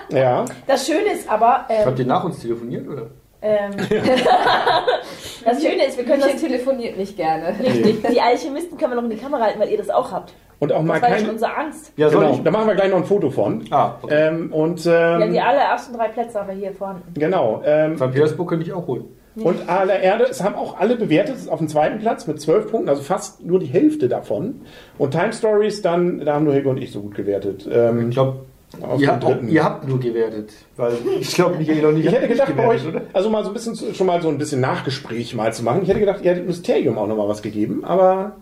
Ja, 0.10 0.46
Das 0.68 0.86
Schöne 0.86 1.12
ist 1.14 1.28
aber, 1.28 1.66
Habt 1.68 1.98
ihr 1.98 2.04
ähm, 2.04 2.08
nach 2.08 2.24
uns 2.24 2.40
telefoniert, 2.40 2.88
oder? 2.88 3.08
ähm, 3.42 3.72
das 5.46 5.62
Schöne 5.62 5.86
ist, 5.88 5.98
wir 5.98 6.06
können 6.06 6.22
das 6.22 6.36
telefoniert 6.40 6.98
nicht 6.98 7.18
gerne. 7.18 7.56
richtig, 7.60 8.04
die 8.12 8.22
Alchemisten 8.22 8.78
können 8.78 8.92
wir 8.92 8.96
noch 8.96 9.04
in 9.04 9.10
die 9.10 9.18
Kamera 9.18 9.44
halten, 9.46 9.60
weil 9.60 9.70
ihr 9.70 9.78
das 9.78 9.90
auch 9.90 10.12
habt. 10.12 10.34
Und 10.63 10.72
auch 10.74 10.82
mal 10.82 10.93
Das 11.00 11.03
war 11.03 11.10
ja 11.10 11.15
schon 11.17 11.25
kein. 11.25 11.34
unsere 11.36 11.55
Angst. 11.58 11.93
Ja, 11.98 12.10
soll 12.10 12.22
Genau, 12.24 12.34
ich? 12.36 12.43
da 12.43 12.51
machen 12.51 12.67
wir 12.67 12.75
gleich 12.75 12.89
noch 12.89 12.98
ein 12.98 13.03
Foto 13.05 13.29
von. 13.29 13.63
Ah, 13.72 13.96
okay. 14.01 14.27
Ähm, 14.29 14.51
und 14.53 14.84
Ja, 14.86 15.17
die 15.27 15.36
ähm, 15.38 15.43
allerersten 15.43 15.96
drei 15.96 16.08
Plätze 16.10 16.39
haben 16.39 16.48
wir 16.48 16.55
hier 16.55 16.72
vorhanden. 16.74 17.03
genau. 17.13 17.62
Ähm, 17.65 17.96
Petersburg 17.98 18.50
könnte 18.50 18.65
ich 18.65 18.74
auch 18.74 18.88
holen. 18.88 19.05
und 19.36 19.67
aller 19.67 20.00
Erde, 20.00 20.25
es 20.29 20.43
haben 20.43 20.53
auch 20.55 20.79
alle 20.79 20.96
bewertet, 20.96 21.36
es 21.36 21.41
ist 21.43 21.50
auf 21.50 21.58
dem 21.60 21.67
zweiten 21.67 21.98
Platz 22.00 22.27
mit 22.27 22.39
zwölf 22.39 22.70
Punkten, 22.70 22.88
also 22.89 23.01
fast 23.01 23.43
nur 23.43 23.60
die 23.60 23.65
Hälfte 23.65 24.08
davon. 24.08 24.62
Und 25.00 25.12
Time 25.12 25.34
Stories, 25.34 25.82
dann, 25.82 26.20
da 26.24 26.36
haben 26.36 26.46
nur 26.46 26.53
Helge 26.53 26.70
und 26.70 26.77
ich 26.77 26.91
so 26.91 27.01
gut 27.01 27.15
gewertet. 27.15 27.67
Ähm, 27.72 28.10
Ich 28.10 28.15
glaube, 28.15 28.41
auf 28.82 29.01
ihr, 29.01 29.08
habt 29.08 29.24
auch- 29.25 29.29
dritten. 29.32 29.50
ihr 29.50 29.63
habt 29.63 29.88
nur 29.88 30.00
gewertet. 30.00 30.51
Weil 30.77 30.93
ich 31.20 31.34
glaube, 31.34 31.58
Michael 31.58 31.84
und 31.86 31.98
ich 31.98 32.05
Ich 32.05 32.12
hätte 32.12 32.27
nicht 32.27 32.32
gedacht, 32.34 32.55
bei 32.55 32.67
euch, 32.67 32.86
gewertet, 32.86 33.10
also 33.13 33.29
mal 33.32 33.43
so 33.43 33.50
ein 33.50 33.53
bisschen, 33.53 33.75
schon 33.96 34.05
mal 34.08 34.22
so 34.22 34.29
ein 34.29 34.38
bisschen 34.38 34.62
Nachgespräch 34.62 35.34
mal 35.36 35.51
zu 35.51 35.63
machen. 35.63 35.79
Ich 35.82 35.89
hätte 35.89 36.00
gedacht, 36.00 36.20
ihr 36.24 36.29
hättet 36.32 36.46
Mysterium 36.46 36.98
auch 37.00 37.08
noch 37.08 37.17
mal 37.17 37.27
was 37.27 37.41
gegeben, 37.41 37.84
aber 37.86 38.34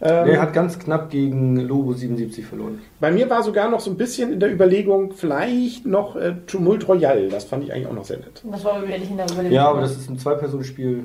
ähm, 0.00 0.28
Er 0.28 0.40
hat 0.42 0.52
ganz 0.52 0.78
knapp 0.78 1.10
gegen 1.10 1.56
Lobo 1.56 1.92
77 1.92 2.44
verloren. 2.44 2.80
bei 3.00 3.10
mir 3.10 3.28
war 3.30 3.42
sogar 3.42 3.68
noch 3.70 3.80
so 3.80 3.90
ein 3.90 3.96
bisschen 3.96 4.32
in 4.32 4.40
der 4.40 4.52
Überlegung, 4.52 5.12
vielleicht 5.12 5.86
noch 5.86 6.16
äh, 6.16 6.34
Tumult 6.46 6.86
Royal. 6.88 7.28
Das 7.28 7.44
fand 7.44 7.64
ich 7.64 7.72
eigentlich 7.72 7.86
auch 7.86 7.92
noch 7.92 8.04
sehr 8.04 8.18
nett. 8.18 8.42
Das 8.44 8.64
wollen 8.64 8.82
wir 8.82 8.88
wieder 8.88 8.98
nicht 8.98 9.10
in 9.10 9.16
der 9.16 9.26
Überlegung. 9.26 9.52
Ja, 9.52 9.68
aber 9.68 9.80
das 9.82 9.92
ist 9.92 10.08
ein 10.10 10.18
Zwei-Personen-Spiel. 10.18 11.04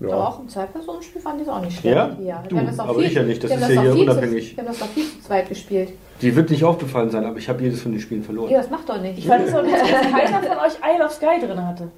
Ja. 0.00 0.08
Doch, 0.08 0.40
ein 0.40 0.48
Zwei-Personen-Spiel 0.48 1.20
fand 1.20 1.40
ich 1.40 1.48
auch 1.48 1.60
nicht 1.60 1.78
schlecht. 1.78 1.96
Ja? 1.96 2.16
ja. 2.20 2.42
Du, 2.48 2.56
das 2.56 2.78
auch 2.80 2.88
aber 2.88 2.98
viel, 2.98 3.04
ich 3.08 3.14
ja 3.14 3.22
nicht, 3.22 3.44
das 3.44 3.50
ist 3.52 3.60
ja 3.60 3.80
auch 3.80 3.82
hier 3.94 3.96
unabhängig. 4.02 4.50
Zu, 4.50 4.56
wir 4.56 4.64
haben 4.64 4.72
das 4.72 4.82
auch 4.82 4.86
viel 4.88 5.04
zu 5.04 5.20
zweit 5.20 5.48
gespielt. 5.48 5.90
Die 6.20 6.34
wird 6.34 6.50
nicht 6.50 6.64
aufgefallen 6.64 7.10
sein, 7.10 7.24
aber 7.24 7.38
ich 7.38 7.48
habe 7.48 7.62
jedes 7.62 7.80
von 7.82 7.92
den 7.92 8.00
Spielen 8.00 8.22
verloren. 8.22 8.50
Ja, 8.50 8.58
das 8.58 8.70
macht 8.70 8.88
doch 8.88 9.00
nicht. 9.00 9.18
Ich 9.18 9.26
fand 9.26 9.46
es 9.46 9.54
auch 9.54 9.62
witzig, 9.64 9.90
dass 9.90 10.10
keiner 10.10 10.42
von 10.42 10.58
euch 10.58 10.94
Isle 10.96 11.04
of 11.04 11.12
Sky 11.12 11.46
drin 11.46 11.64
hatte. 11.66 11.88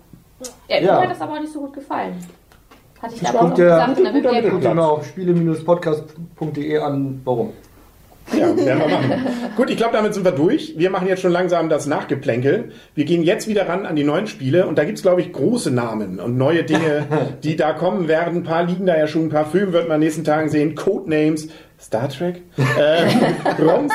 Ja, 0.68 0.80
mir 0.80 0.86
Ja. 0.86 1.00
hat 1.02 1.10
das 1.10 1.20
aber 1.20 1.32
auch 1.34 1.40
nicht 1.40 1.52
so 1.52 1.60
gut 1.60 1.72
gefallen. 1.72 2.14
Hatte 3.06 3.14
ich 3.16 3.22
Ich 3.22 3.28
auch 3.28 3.32
guck 3.32 3.48
noch 3.50 3.54
dir- 3.54 3.64
gesagt 3.64 3.98
in 3.98 4.04
der 4.04 4.12
guter 4.12 4.28
Bewertung. 4.30 4.50
Guck 4.52 4.60
dir 4.62 4.74
mal 4.74 4.84
auf 4.84 5.06
spiele-podcast.de 5.06 6.78
an, 6.78 7.20
warum. 7.24 7.52
Ja, 8.32 8.56
werden 8.56 8.56
wir 8.56 8.74
machen. 8.88 9.26
Gut, 9.56 9.70
ich 9.70 9.76
glaube, 9.76 9.92
damit 9.92 10.12
sind 10.12 10.24
wir 10.24 10.32
durch. 10.32 10.74
Wir 10.76 10.90
machen 10.90 11.06
jetzt 11.06 11.22
schon 11.22 11.30
langsam 11.30 11.68
das 11.68 11.86
Nachgeplänkel. 11.86 12.72
Wir 12.96 13.04
gehen 13.04 13.22
jetzt 13.22 13.46
wieder 13.46 13.68
ran 13.68 13.86
an 13.86 13.94
die 13.94 14.02
neuen 14.02 14.26
Spiele 14.26 14.66
und 14.66 14.76
da 14.78 14.84
gibt's 14.84 15.02
glaube 15.02 15.20
ich, 15.20 15.32
große 15.32 15.70
Namen 15.70 16.18
und 16.18 16.36
neue 16.36 16.64
Dinge, 16.64 17.04
die 17.44 17.54
da 17.54 17.72
kommen 17.72 18.08
werden. 18.08 18.38
Ein 18.38 18.42
paar 18.42 18.64
liegen 18.64 18.84
da 18.84 18.96
ja 18.98 19.06
schon, 19.06 19.26
ein 19.26 19.28
paar 19.28 19.46
Filme 19.46 19.72
wird 19.72 19.84
man 19.86 19.96
in 19.96 20.00
den 20.00 20.06
nächsten 20.06 20.24
Tagen 20.24 20.48
sehen. 20.48 20.74
Codenames, 20.74 21.50
Star 21.78 22.08
Trek, 22.08 22.42
äh, 22.56 23.62
ROMs 23.62 23.92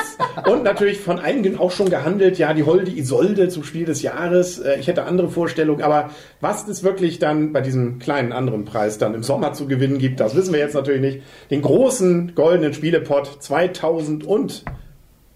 und 0.48 0.62
natürlich 0.62 1.00
von 1.00 1.18
einigen 1.18 1.58
auch 1.58 1.72
schon 1.72 1.90
gehandelt, 1.90 2.38
ja, 2.38 2.54
die 2.54 2.62
Holde 2.62 2.90
Isolde 2.90 3.48
zum 3.48 3.64
Spiel 3.64 3.84
des 3.84 4.02
Jahres. 4.02 4.60
Äh, 4.60 4.78
ich 4.78 4.86
hätte 4.86 5.04
andere 5.04 5.28
Vorstellungen, 5.28 5.82
aber 5.82 6.10
was 6.40 6.68
es 6.68 6.84
wirklich 6.84 7.18
dann 7.18 7.52
bei 7.52 7.60
diesem 7.60 7.98
kleinen 7.98 8.32
anderen 8.32 8.64
Preis 8.64 8.98
dann 8.98 9.14
im 9.14 9.22
Sommer 9.22 9.52
zu 9.52 9.66
gewinnen 9.66 9.98
gibt, 9.98 10.20
das 10.20 10.36
wissen 10.36 10.52
wir 10.52 10.60
jetzt 10.60 10.74
natürlich 10.74 11.00
nicht. 11.00 11.22
Den 11.50 11.62
großen 11.62 12.34
goldenen 12.34 12.72
Spielepot 12.72 13.42
2015 13.42 14.22
Und 14.28 14.64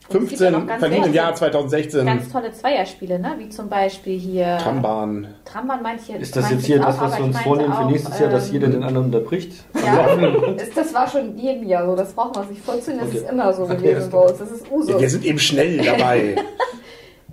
es 0.08 0.28
gibt 0.28 0.40
ja 0.40 0.48
im 0.48 1.12
Jahr 1.12 1.34
2016. 1.34 2.06
Ganz 2.06 2.30
tolle 2.30 2.52
Zweierspiele, 2.52 3.18
ne? 3.18 3.34
wie 3.38 3.48
zum 3.48 3.68
Beispiel 3.68 4.18
hier 4.18 4.58
Trambahn. 4.58 5.34
Trambahn 5.44 5.82
manche. 5.82 6.16
Ist 6.16 6.36
das 6.36 6.50
jetzt 6.50 6.66
hier 6.66 6.78
das, 6.78 7.00
was 7.00 7.18
wir 7.18 7.24
uns 7.24 7.38
vornehmen 7.40 7.72
für 7.72 7.84
nächstes 7.86 8.18
Jahr, 8.18 8.30
dass 8.30 8.50
jeder 8.50 8.68
den 8.68 8.82
anderen 8.82 9.06
unterbricht? 9.06 9.52
Ja, 9.74 10.06
ist, 10.56 10.76
das 10.76 10.94
war 10.94 11.08
schon 11.08 11.36
jedem 11.36 11.66
Jahr 11.68 11.86
so, 11.86 11.96
das 11.96 12.12
braucht 12.12 12.36
man 12.36 12.48
sich 12.48 12.60
vorzunehmen, 12.60 13.00
das 13.04 13.08
Okay. 13.10 13.24
ist 13.24 13.30
immer 13.32 13.52
so 13.52 13.62
Okay, 13.64 13.76
gewesen 13.76 14.10
bei 14.10 14.18
uns, 14.18 14.38
das 14.38 14.50
ist 14.50 14.70
Usus. 14.70 15.00
Wir 15.00 15.10
sind 15.10 15.24
eben 15.24 15.38
schnell 15.38 15.78
dabei. 15.84 16.36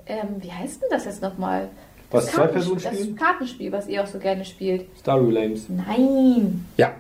Ähm, 0.06 0.28
wie 0.40 0.52
heißt 0.52 0.82
denn 0.82 0.90
das 0.92 1.06
jetzt 1.06 1.22
nochmal? 1.22 1.70
Was, 2.12 2.26
Das 2.26 2.36
zwei 2.36 2.48
Personen 2.48 2.82
Das 2.84 2.94
spielen? 2.94 3.16
Kartenspiel, 3.16 3.72
was 3.72 3.88
ihr 3.88 4.04
auch 4.04 4.08
so 4.08 4.20
gerne 4.20 4.46
spielt. 4.46 4.86
Star 5.00 5.20
Relays. 5.26 5.68
Nein! 5.70 6.66
ja. 6.78 6.92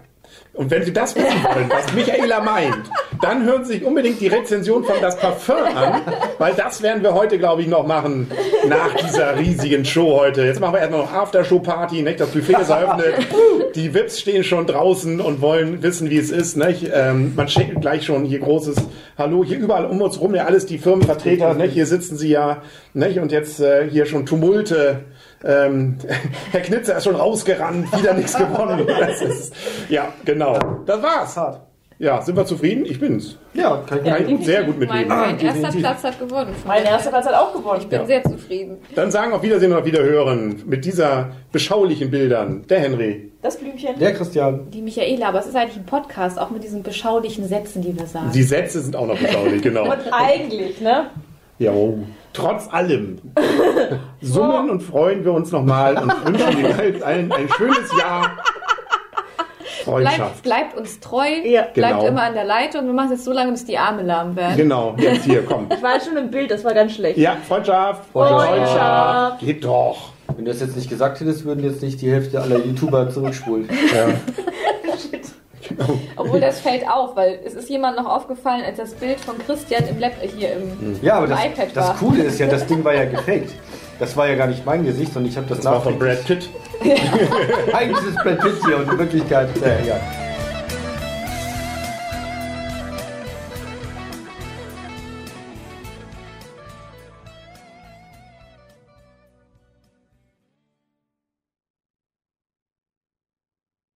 Und 0.53 0.69
wenn 0.71 0.83
Sie 0.83 0.93
das 0.93 1.15
wissen 1.15 1.43
wollen, 1.43 1.69
was 1.69 1.93
Michaela 1.93 2.41
meint, 2.41 2.89
dann 3.23 3.45
hören 3.45 3.63
Sie 3.63 3.73
sich 3.73 3.85
unbedingt 3.85 4.19
die 4.19 4.27
Rezension 4.27 4.83
von 4.83 4.95
Das 5.01 5.17
Parfum 5.17 5.55
an, 5.75 6.01
weil 6.39 6.53
das 6.53 6.81
werden 6.81 7.03
wir 7.03 7.13
heute, 7.13 7.37
glaube 7.39 7.61
ich, 7.61 7.67
noch 7.67 7.87
machen 7.87 8.29
nach 8.67 8.93
dieser 8.95 9.37
riesigen 9.37 9.85
Show 9.85 10.19
heute. 10.19 10.43
Jetzt 10.43 10.59
machen 10.59 10.73
wir 10.73 10.79
erstmal 10.79 11.01
noch 11.01 11.13
Aftershow-Party, 11.13 12.01
nicht? 12.01 12.19
das 12.19 12.29
Buffet 12.29 12.57
ist 12.61 12.69
eröffnet, 12.69 13.13
die 13.75 13.93
Vips 13.93 14.19
stehen 14.19 14.43
schon 14.43 14.67
draußen 14.67 15.21
und 15.21 15.41
wollen 15.41 15.81
wissen, 15.81 16.09
wie 16.09 16.17
es 16.17 16.31
ist. 16.31 16.57
Nicht? 16.57 16.89
Ähm, 16.93 17.33
man 17.35 17.47
schenkt 17.47 17.79
gleich 17.81 18.05
schon 18.05 18.25
hier 18.25 18.39
großes 18.39 18.75
Hallo, 19.17 19.43
hier 19.43 19.57
überall 19.57 19.85
um 19.85 20.01
uns 20.01 20.19
rum 20.19 20.35
ja 20.35 20.45
alles 20.45 20.65
die 20.65 20.77
Firmenvertreter, 20.77 21.53
nicht? 21.53 21.73
hier 21.73 21.85
sitzen 21.85 22.17
sie 22.17 22.29
ja 22.29 22.61
nicht? 22.93 23.19
und 23.19 23.31
jetzt 23.31 23.59
äh, 23.61 23.89
hier 23.89 24.05
schon 24.05 24.25
Tumulte. 24.25 25.05
Ähm, 25.45 25.97
Herr 26.51 26.61
Knitzer 26.61 26.97
ist 26.97 27.05
schon 27.05 27.15
rausgerannt, 27.15 27.97
wieder 27.97 28.13
nichts 28.13 28.37
gewonnen. 28.37 28.87
Ist, 28.87 29.53
ja, 29.89 30.13
genau. 30.25 30.57
Das 30.85 31.01
war's. 31.01 31.37
Ja, 32.03 32.21
sind 32.21 32.35
wir 32.35 32.45
zufrieden? 32.45 32.83
Ich 32.85 32.99
bin's. 32.99 33.37
Ja, 33.53 33.81
kann 33.87 33.99
ich 34.03 34.11
Kann 34.11 34.27
ich 34.27 34.45
sehr 34.45 34.63
gut 34.65 34.77
Mein, 34.77 34.89
mitleben. 34.89 35.07
mein 35.07 35.39
erster 35.39 35.45
definitiv. 35.53 35.79
Platz 35.79 36.03
hat 36.03 36.19
gewonnen. 36.19 36.53
Mein 36.67 36.83
erster 36.83 37.09
Platz 37.11 37.25
hat 37.27 37.33
auch 37.33 37.53
gewonnen. 37.53 37.79
Ich 37.79 37.87
bin 37.87 37.99
Ja. 38.01 38.05
sehr 38.05 38.23
zufrieden. 38.25 38.77
Dann 38.93 39.09
sagen 39.09 39.31
auf 39.31 39.41
Wiedersehen 39.41 39.71
und 39.71 39.77
auf 39.79 39.85
Wiederhören 39.85 40.63
mit 40.65 40.83
dieser 40.83 41.29
beschaulichen 41.53 42.11
Bildern. 42.11 42.63
Der 42.67 42.81
Henry. 42.81 43.31
Das 43.41 43.55
Blümchen. 43.55 43.97
Der 43.99 44.13
Christian. 44.13 44.69
Die 44.71 44.81
Michaela, 44.81 45.29
aber 45.29 45.39
es 45.39 45.45
ist 45.45 45.55
eigentlich 45.55 45.77
ein 45.77 45.85
Podcast, 45.85 46.37
auch 46.37 46.49
mit 46.49 46.61
diesen 46.65 46.83
beschaulichen 46.83 47.47
Sätzen, 47.47 47.81
die 47.81 47.97
wir 47.97 48.05
sagen. 48.05 48.31
Die 48.33 48.43
Sätze 48.43 48.81
sind 48.81 48.97
auch 48.97 49.07
noch 49.07 49.17
beschaulich, 49.17 49.61
genau. 49.61 49.83
Und 49.85 50.01
eigentlich, 50.11 50.81
ne? 50.81 51.05
Ja, 51.59 51.71
oh. 51.71 51.99
trotz 52.33 52.67
allem 52.69 53.19
summen 54.21 54.69
und 54.71 54.81
freuen 54.81 55.23
wir 55.23 55.31
uns 55.31 55.51
nochmal 55.53 55.95
und 55.97 56.11
wünschen 56.25 56.59
Ihnen 56.65 57.03
allen 57.03 57.31
ein 57.31 57.47
schönes 57.55 57.97
Jahr. 57.97 58.31
Bleibt, 59.85 60.07
Freundschaft. 60.07 60.43
bleibt 60.43 60.77
uns 60.77 60.99
treu, 60.99 61.27
Ja. 61.43 61.63
bleibt 61.73 61.99
Genau. 61.99 62.07
immer 62.07 62.23
an 62.23 62.33
der 62.33 62.45
Leitung. 62.45 62.85
Wir 62.85 62.93
machen 62.93 63.07
es 63.11 63.19
jetzt 63.19 63.25
so 63.25 63.33
lange, 63.33 63.51
bis 63.51 63.65
die 63.65 63.77
Arme 63.77 64.01
lahm 64.03 64.35
werden. 64.35 64.57
Genau, 64.57 64.95
jetzt 64.97 65.25
hier, 65.25 65.43
komm. 65.45 65.67
Ich 65.73 65.81
war 65.83 65.99
schon 65.99 66.17
im 66.17 66.29
Bild, 66.31 66.51
das 66.51 66.63
war 66.63 66.73
ganz 66.73 66.93
schlecht. 66.93 67.17
Ja, 67.17 67.35
Freundschaft. 67.47 68.03
Freundschaft. 68.11 69.39
Geht 69.39 69.63
doch. 69.63 70.11
Wenn 70.35 70.45
du 70.45 70.51
das 70.51 70.61
jetzt 70.61 70.75
nicht 70.75 70.89
gesagt 70.89 71.19
hättest, 71.19 71.45
würden 71.45 71.63
jetzt 71.63 71.81
nicht 71.83 72.01
die 72.01 72.11
Hälfte 72.11 72.41
aller 72.41 72.57
YouTuber 72.57 73.09
zurückspulen. 73.09 73.69
Ja. 73.93 74.07
Obwohl 76.17 76.39
das 76.41 76.59
fällt 76.59 76.87
auf, 76.87 77.15
weil 77.15 77.39
es 77.45 77.53
ist 77.53 77.69
jemand 77.69 77.97
noch 77.97 78.05
aufgefallen, 78.05 78.63
als 78.65 78.77
das 78.77 78.93
Bild 78.93 79.19
von 79.19 79.35
Christian 79.39 79.87
im 79.87 79.97
Lab 79.97 80.11
hier 80.21 80.53
im, 80.53 80.99
Ja, 81.01 81.15
aber 81.15 81.25
im 81.25 81.31
das, 81.31 81.45
iPad 81.45 81.67
das 81.73 81.87
war. 81.87 81.95
Coole 81.97 82.23
ist 82.23 82.39
ja, 82.39 82.47
das 82.47 82.65
Ding 82.67 82.83
war 82.83 82.93
ja 82.93 83.05
gefaked. 83.05 83.53
Das 83.99 84.17
war 84.17 84.27
ja 84.27 84.35
gar 84.35 84.47
nicht 84.47 84.65
mein 84.65 84.83
Gesicht, 84.83 85.13
sondern 85.13 85.31
ich 85.31 85.37
habe 85.37 85.47
das, 85.47 85.59
Das 85.59 85.65
war 85.65 85.81
von 85.81 85.97
Brad 85.97 86.25
Pitt. 86.25 86.49
Eigentlich 87.73 87.97
ist 87.99 88.07
es 88.09 88.15
Brad 88.15 88.39
Pitt 88.39 88.55
hier 88.65 88.77
und 88.77 88.91
in 88.91 88.97
Wirklichkeit, 88.97 89.49
äh, 89.63 89.87
ja. 89.87 89.99